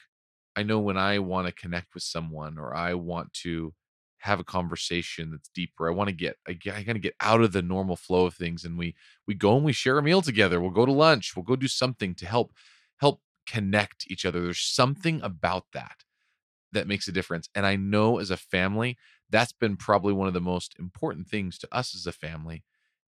I 0.56 0.62
know 0.62 0.78
when 0.80 0.96
I 0.96 1.18
want 1.18 1.46
to 1.46 1.52
connect 1.52 1.94
with 1.94 2.02
someone 2.02 2.58
or 2.58 2.74
I 2.74 2.94
want 2.94 3.32
to 3.44 3.72
have 4.18 4.40
a 4.40 4.44
conversation 4.44 5.30
that's 5.30 5.50
deeper. 5.54 5.88
I 5.88 5.92
want 5.92 6.08
to 6.08 6.14
get 6.14 6.36
I, 6.48 6.58
I 6.72 6.82
got 6.82 6.94
to 6.94 6.98
get 6.98 7.14
out 7.20 7.42
of 7.42 7.52
the 7.52 7.62
normal 7.62 7.96
flow 7.96 8.26
of 8.26 8.34
things 8.34 8.64
and 8.64 8.78
we 8.78 8.94
we 9.26 9.34
go 9.34 9.56
and 9.56 9.64
we 9.64 9.72
share 9.72 9.98
a 9.98 10.02
meal 10.02 10.22
together. 10.22 10.60
We'll 10.60 10.70
go 10.70 10.86
to 10.86 10.92
lunch. 10.92 11.34
We'll 11.36 11.44
go 11.44 11.56
do 11.56 11.68
something 11.68 12.14
to 12.16 12.26
help 12.26 12.52
help 12.98 13.20
connect 13.46 14.10
each 14.10 14.24
other. 14.24 14.40
There's 14.40 14.60
something 14.60 15.20
about 15.22 15.66
that 15.72 16.04
that 16.74 16.88
makes 16.88 17.08
a 17.08 17.12
difference. 17.12 17.48
And 17.54 17.66
I 17.66 17.76
know 17.76 18.18
as 18.18 18.30
a 18.30 18.36
family, 18.36 18.98
that's 19.30 19.52
been 19.52 19.76
probably 19.76 20.12
one 20.12 20.28
of 20.28 20.34
the 20.34 20.40
most 20.42 20.76
important 20.78 21.28
things 21.28 21.58
to 21.58 21.74
us 21.74 21.94
as 21.94 22.06
a 22.06 22.12
family 22.12 22.64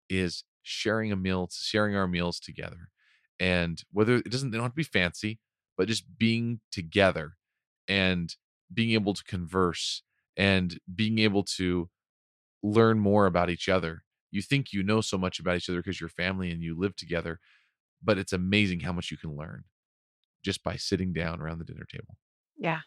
is 0.10 0.44
sharing 0.64 1.12
a 1.12 1.16
meal, 1.16 1.50
sharing 1.52 1.96
our 1.96 2.08
meals 2.08 2.40
together. 2.40 2.90
And 3.40 3.84
whether 3.92 4.18
it 4.18 4.32
doesn't 4.32 4.52
they 4.52 4.58
don't 4.58 4.66
have 4.66 4.74
to 4.74 4.76
be 4.78 4.84
fancy, 4.84 5.40
but 5.78 5.88
just 5.88 6.18
being 6.18 6.62
together 6.72 7.38
and 7.88 8.36
being 8.74 8.92
able 8.92 9.14
to 9.14 9.24
converse 9.24 10.04
and 10.38 10.80
being 10.94 11.20
able 11.20 11.44
to 11.44 11.90
learn 12.64 13.00
more 13.00 13.26
about 13.26 13.50
each 13.50 13.70
other. 13.70 14.04
You 14.32 14.42
think 14.42 14.74
you 14.74 14.84
know 14.84 15.02
so 15.02 15.18
much 15.18 15.40
about 15.40 15.58
each 15.58 15.70
other 15.70 15.80
because 15.80 16.00
you're 16.00 16.10
family 16.10 16.52
and 16.52 16.62
you 16.62 16.78
live 16.78 16.96
together, 16.96 17.40
but 18.04 18.18
it's 18.18 18.34
amazing 18.34 18.82
how 18.82 18.94
much 18.94 19.12
you 19.12 19.18
can 19.18 19.36
learn 19.36 19.66
just 20.44 20.64
by 20.64 20.78
sitting 20.78 21.14
down 21.14 21.42
around 21.42 21.60
the 21.60 21.66
dinner 21.66 21.86
table. 21.90 22.18
Yeah. 22.58 22.82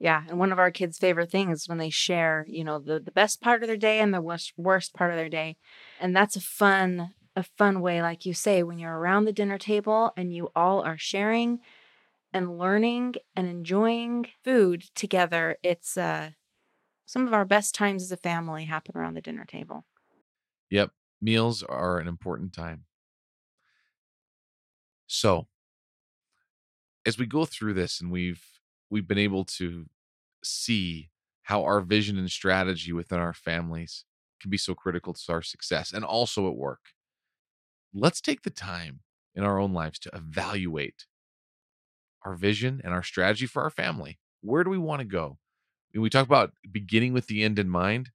Yeah. 0.00 0.24
And 0.28 0.38
one 0.38 0.50
of 0.50 0.58
our 0.58 0.70
kids' 0.70 0.98
favorite 0.98 1.30
things 1.30 1.68
when 1.68 1.78
they 1.78 1.90
share, 1.90 2.46
you 2.48 2.64
know, 2.64 2.78
the, 2.78 2.98
the 2.98 3.12
best 3.12 3.40
part 3.42 3.62
of 3.62 3.68
their 3.68 3.76
day 3.76 4.00
and 4.00 4.14
the 4.14 4.22
worst, 4.22 4.54
worst 4.56 4.94
part 4.94 5.10
of 5.10 5.16
their 5.16 5.28
day. 5.28 5.56
And 6.00 6.16
that's 6.16 6.36
a 6.36 6.40
fun, 6.40 7.14
a 7.36 7.42
fun 7.42 7.82
way, 7.82 8.00
like 8.00 8.24
you 8.24 8.32
say, 8.32 8.62
when 8.62 8.78
you're 8.78 8.98
around 8.98 9.26
the 9.26 9.32
dinner 9.32 9.58
table 9.58 10.12
and 10.16 10.34
you 10.34 10.48
all 10.56 10.82
are 10.82 10.96
sharing 10.98 11.60
and 12.32 12.58
learning 12.58 13.16
and 13.36 13.46
enjoying 13.48 14.26
food 14.44 14.84
together. 14.94 15.56
It's 15.62 15.96
uh 15.96 16.30
some 17.06 17.26
of 17.26 17.34
our 17.34 17.44
best 17.44 17.74
times 17.74 18.02
as 18.04 18.12
a 18.12 18.16
family 18.16 18.66
happen 18.66 18.96
around 18.96 19.14
the 19.14 19.20
dinner 19.20 19.44
table. 19.44 19.84
Yep. 20.70 20.92
Meals 21.20 21.62
are 21.62 21.98
an 21.98 22.08
important 22.08 22.52
time. 22.52 22.84
So, 25.06 25.48
as 27.06 27.18
we 27.18 27.26
go 27.26 27.44
through 27.44 27.74
this 27.74 28.00
and 28.00 28.10
we've 28.10 28.59
we've 28.90 29.08
been 29.08 29.18
able 29.18 29.44
to 29.44 29.86
see 30.42 31.10
how 31.42 31.64
our 31.64 31.80
vision 31.80 32.18
and 32.18 32.30
strategy 32.30 32.92
within 32.92 33.18
our 33.18 33.32
families 33.32 34.04
can 34.40 34.50
be 34.50 34.56
so 34.56 34.74
critical 34.74 35.12
to 35.12 35.32
our 35.32 35.42
success 35.42 35.92
and 35.92 36.04
also 36.04 36.48
at 36.48 36.56
work. 36.56 36.90
Let's 37.94 38.20
take 38.20 38.42
the 38.42 38.50
time 38.50 39.00
in 39.34 39.44
our 39.44 39.58
own 39.58 39.72
lives 39.72 39.98
to 40.00 40.10
evaluate 40.14 41.06
our 42.24 42.34
vision 42.34 42.80
and 42.84 42.92
our 42.92 43.02
strategy 43.02 43.46
for 43.46 43.62
our 43.62 43.70
family. 43.70 44.18
Where 44.42 44.64
do 44.64 44.70
we 44.70 44.78
want 44.78 45.00
to 45.00 45.06
go? 45.06 45.38
When 45.92 46.02
we 46.02 46.10
talk 46.10 46.26
about 46.26 46.52
beginning 46.70 47.12
with 47.12 47.26
the 47.26 47.42
end 47.42 47.58
in 47.58 47.68
mind, 47.68 48.10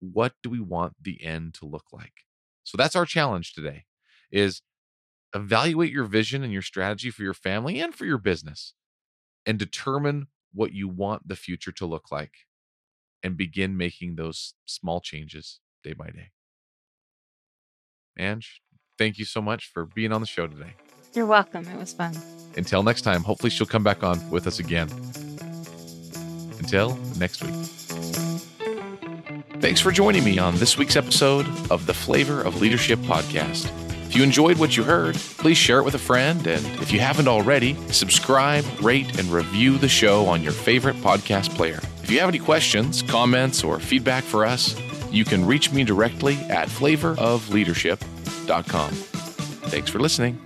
what 0.00 0.32
do 0.42 0.50
we 0.50 0.60
want 0.60 0.94
the 1.00 1.22
end 1.24 1.54
to 1.54 1.66
look 1.66 1.86
like? 1.92 2.24
So 2.64 2.76
that's 2.76 2.96
our 2.96 3.06
challenge 3.06 3.54
today 3.54 3.84
is 4.30 4.60
evaluate 5.34 5.92
your 5.92 6.04
vision 6.04 6.42
and 6.42 6.52
your 6.52 6.62
strategy 6.62 7.10
for 7.10 7.22
your 7.22 7.34
family 7.34 7.80
and 7.80 7.94
for 7.94 8.04
your 8.04 8.18
business 8.18 8.74
and 9.46 9.58
determine 9.58 10.26
what 10.52 10.72
you 10.72 10.88
want 10.88 11.28
the 11.28 11.36
future 11.36 11.72
to 11.72 11.86
look 11.86 12.10
like 12.10 12.32
and 13.22 13.36
begin 13.36 13.76
making 13.76 14.16
those 14.16 14.54
small 14.66 15.00
changes 15.00 15.60
day 15.82 15.92
by 15.92 16.08
day. 16.10 16.30
Ange, 18.18 18.60
thank 18.98 19.18
you 19.18 19.24
so 19.24 19.40
much 19.40 19.70
for 19.72 19.84
being 19.84 20.12
on 20.12 20.20
the 20.20 20.26
show 20.26 20.46
today. 20.46 20.74
You're 21.14 21.26
welcome. 21.26 21.66
It 21.68 21.78
was 21.78 21.92
fun. 21.92 22.14
Until 22.56 22.82
next 22.82 23.02
time, 23.02 23.22
hopefully 23.22 23.50
she'll 23.50 23.66
come 23.66 23.82
back 23.82 24.02
on 24.02 24.28
with 24.30 24.46
us 24.46 24.58
again. 24.58 24.88
Until 26.58 26.96
next 27.18 27.42
week. 27.44 27.54
Thanks 29.60 29.80
for 29.80 29.90
joining 29.90 30.24
me 30.24 30.38
on 30.38 30.56
this 30.56 30.76
week's 30.76 30.96
episode 30.96 31.46
of 31.70 31.86
the 31.86 31.94
Flavor 31.94 32.42
of 32.42 32.60
Leadership 32.60 32.98
podcast. 33.00 33.85
If 34.16 34.20
you 34.20 34.24
enjoyed 34.24 34.56
what 34.56 34.78
you 34.78 34.82
heard, 34.82 35.14
please 35.14 35.58
share 35.58 35.80
it 35.80 35.82
with 35.82 35.94
a 35.94 35.98
friend. 35.98 36.46
And 36.46 36.64
if 36.80 36.90
you 36.90 37.00
haven't 37.00 37.28
already, 37.28 37.76
subscribe, 37.92 38.64
rate, 38.80 39.18
and 39.18 39.28
review 39.28 39.76
the 39.76 39.90
show 39.90 40.24
on 40.24 40.42
your 40.42 40.52
favorite 40.52 40.96
podcast 41.02 41.54
player. 41.54 41.80
If 42.02 42.10
you 42.10 42.18
have 42.20 42.30
any 42.30 42.38
questions, 42.38 43.02
comments, 43.02 43.62
or 43.62 43.78
feedback 43.78 44.24
for 44.24 44.46
us, 44.46 44.74
you 45.10 45.26
can 45.26 45.44
reach 45.44 45.70
me 45.70 45.84
directly 45.84 46.36
at 46.48 46.68
flavorofleadership.com. 46.68 48.90
Thanks 48.90 49.90
for 49.90 49.98
listening. 49.98 50.45